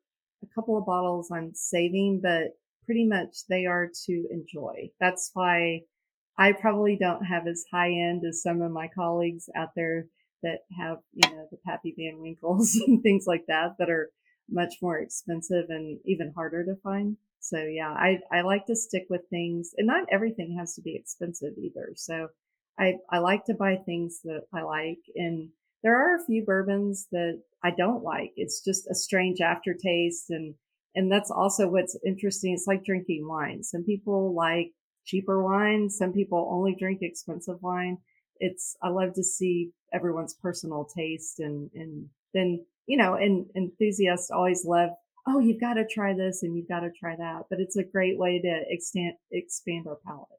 a 0.43 0.47
couple 0.55 0.77
of 0.77 0.85
bottles 0.85 1.29
I'm 1.31 1.53
saving, 1.53 2.21
but 2.21 2.57
pretty 2.85 3.05
much 3.05 3.47
they 3.49 3.65
are 3.65 3.89
to 4.05 4.27
enjoy. 4.31 4.89
That's 4.99 5.31
why 5.33 5.81
I 6.37 6.51
probably 6.51 6.97
don't 6.97 7.25
have 7.25 7.47
as 7.47 7.65
high 7.71 7.91
end 7.91 8.23
as 8.27 8.41
some 8.41 8.61
of 8.61 8.71
my 8.71 8.89
colleagues 8.93 9.49
out 9.55 9.69
there 9.75 10.05
that 10.43 10.59
have, 10.77 10.97
you 11.13 11.29
know, 11.29 11.47
the 11.49 11.57
Pappy 11.65 11.95
Van 11.97 12.21
Winkles 12.21 12.75
and 12.87 13.01
things 13.01 13.25
like 13.27 13.45
that 13.47 13.75
that 13.79 13.89
are 13.89 14.09
much 14.49 14.75
more 14.81 14.99
expensive 14.99 15.65
and 15.69 15.99
even 16.05 16.31
harder 16.35 16.63
to 16.65 16.75
find. 16.83 17.17
So 17.39 17.59
yeah, 17.59 17.89
I, 17.89 18.19
I 18.31 18.41
like 18.41 18.65
to 18.67 18.75
stick 18.75 19.05
with 19.09 19.21
things 19.29 19.71
and 19.77 19.87
not 19.87 20.07
everything 20.11 20.57
has 20.59 20.75
to 20.75 20.81
be 20.81 20.95
expensive 20.95 21.53
either. 21.57 21.93
So 21.95 22.27
I, 22.77 22.95
I 23.09 23.19
like 23.19 23.45
to 23.45 23.53
buy 23.53 23.77
things 23.77 24.19
that 24.23 24.43
I 24.53 24.63
like 24.63 24.99
and 25.15 25.49
there 25.85 25.95
are 25.95 26.15
a 26.15 26.25
few 26.25 26.43
bourbons 26.43 27.07
that 27.11 27.39
I 27.63 27.69
don't 27.69 28.03
like. 28.03 28.33
It's 28.35 28.61
just 28.61 28.87
a 28.89 28.95
strange 28.95 29.39
aftertaste 29.39 30.31
and 30.31 30.55
and 30.95 31.11
that's 31.11 31.29
also 31.29 31.67
what's 31.67 31.95
interesting. 32.05 32.53
It's 32.53 32.67
like 32.67 32.85
drinking 32.85 33.27
wine. 33.27 33.61
Some 33.63 33.83
people 33.83 34.33
like 34.33 34.71
cheaper 35.05 35.43
wine. 35.43 35.89
Some 35.89 36.13
people 36.13 36.49
only 36.51 36.73
drink 36.73 36.99
expensive 37.01 37.61
wine. 37.61 37.97
It's, 38.39 38.77
I 38.81 38.89
love 38.89 39.13
to 39.15 39.23
see 39.23 39.71
everyone's 39.93 40.33
personal 40.33 40.85
taste 40.85 41.39
and, 41.39 41.69
and 41.75 42.07
then, 42.33 42.65
you 42.87 42.97
know, 42.97 43.15
and 43.15 43.45
enthusiasts 43.57 44.31
always 44.31 44.63
love, 44.65 44.91
oh, 45.27 45.39
you've 45.39 45.59
got 45.59 45.73
to 45.73 45.85
try 45.85 46.13
this 46.13 46.43
and 46.43 46.55
you've 46.55 46.69
got 46.69 46.79
to 46.79 46.91
try 46.97 47.17
that. 47.17 47.43
But 47.49 47.59
it's 47.59 47.75
a 47.75 47.83
great 47.83 48.17
way 48.17 48.39
to 48.39 48.61
extend, 48.69 49.15
expand 49.33 49.87
our 49.87 49.97
palate. 50.05 50.29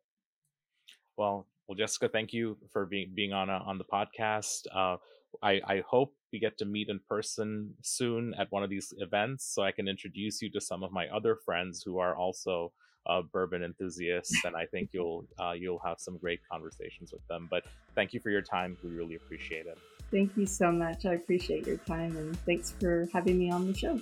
Well, 1.18 1.46
well, 1.68 1.76
Jessica, 1.76 2.08
thank 2.08 2.32
you 2.32 2.56
for 2.72 2.86
being 2.86 3.10
being 3.14 3.32
on 3.32 3.50
a, 3.50 3.58
on 3.58 3.76
the 3.76 3.84
podcast. 3.84 4.66
Uh, 4.72 4.96
I, 5.42 5.60
I 5.66 5.82
hope 5.88 6.14
we 6.32 6.38
get 6.38 6.58
to 6.58 6.64
meet 6.64 6.88
in 6.88 7.00
person 7.08 7.74
soon 7.82 8.34
at 8.38 8.50
one 8.50 8.62
of 8.62 8.70
these 8.70 8.92
events 8.98 9.44
so 9.54 9.62
I 9.62 9.72
can 9.72 9.88
introduce 9.88 10.42
you 10.42 10.50
to 10.50 10.60
some 10.60 10.82
of 10.82 10.92
my 10.92 11.06
other 11.08 11.36
friends 11.44 11.82
who 11.84 11.98
are 11.98 12.16
also 12.16 12.72
uh, 13.08 13.22
bourbon 13.22 13.62
enthusiasts, 13.62 14.44
and 14.44 14.56
I 14.56 14.66
think 14.66 14.90
you'll 14.92 15.26
uh, 15.38 15.52
you'll 15.52 15.80
have 15.84 15.98
some 15.98 16.18
great 16.18 16.40
conversations 16.50 17.12
with 17.12 17.26
them. 17.28 17.46
But 17.50 17.64
thank 17.94 18.12
you 18.12 18.20
for 18.20 18.30
your 18.30 18.42
time. 18.42 18.76
We 18.82 18.90
really 18.90 19.14
appreciate 19.14 19.66
it. 19.66 19.78
Thank 20.10 20.36
you 20.36 20.46
so 20.46 20.70
much. 20.70 21.06
I 21.06 21.14
appreciate 21.14 21.66
your 21.66 21.78
time, 21.78 22.16
and 22.16 22.38
thanks 22.40 22.74
for 22.80 23.08
having 23.12 23.38
me 23.38 23.50
on 23.50 23.66
the 23.66 23.76
show. 23.76 24.00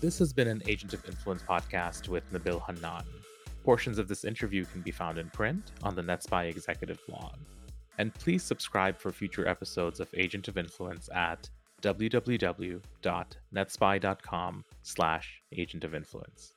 This 0.00 0.18
has 0.18 0.32
been 0.32 0.48
an 0.48 0.62
Agent 0.66 0.92
of 0.92 1.04
Influence 1.06 1.42
podcast 1.42 2.08
with 2.08 2.30
Nabil 2.32 2.60
Hannan. 2.66 3.04
Portions 3.64 3.98
of 3.98 4.08
this 4.08 4.24
interview 4.24 4.64
can 4.66 4.82
be 4.82 4.90
found 4.90 5.18
in 5.18 5.28
print 5.30 5.72
on 5.82 5.94
the 5.94 6.02
NetSPI 6.02 6.48
executive 6.50 6.98
blog. 7.08 7.34
And 7.98 8.12
please 8.14 8.42
subscribe 8.42 8.98
for 8.98 9.12
future 9.12 9.48
episodes 9.48 10.00
of 10.00 10.08
Agent 10.14 10.48
of 10.48 10.58
Influence 10.58 11.08
at 11.14 11.48
www.netspi.com 11.82 14.64
slash 14.82 15.42
agent 15.52 15.84
of 15.84 15.94
influence. 15.94 16.55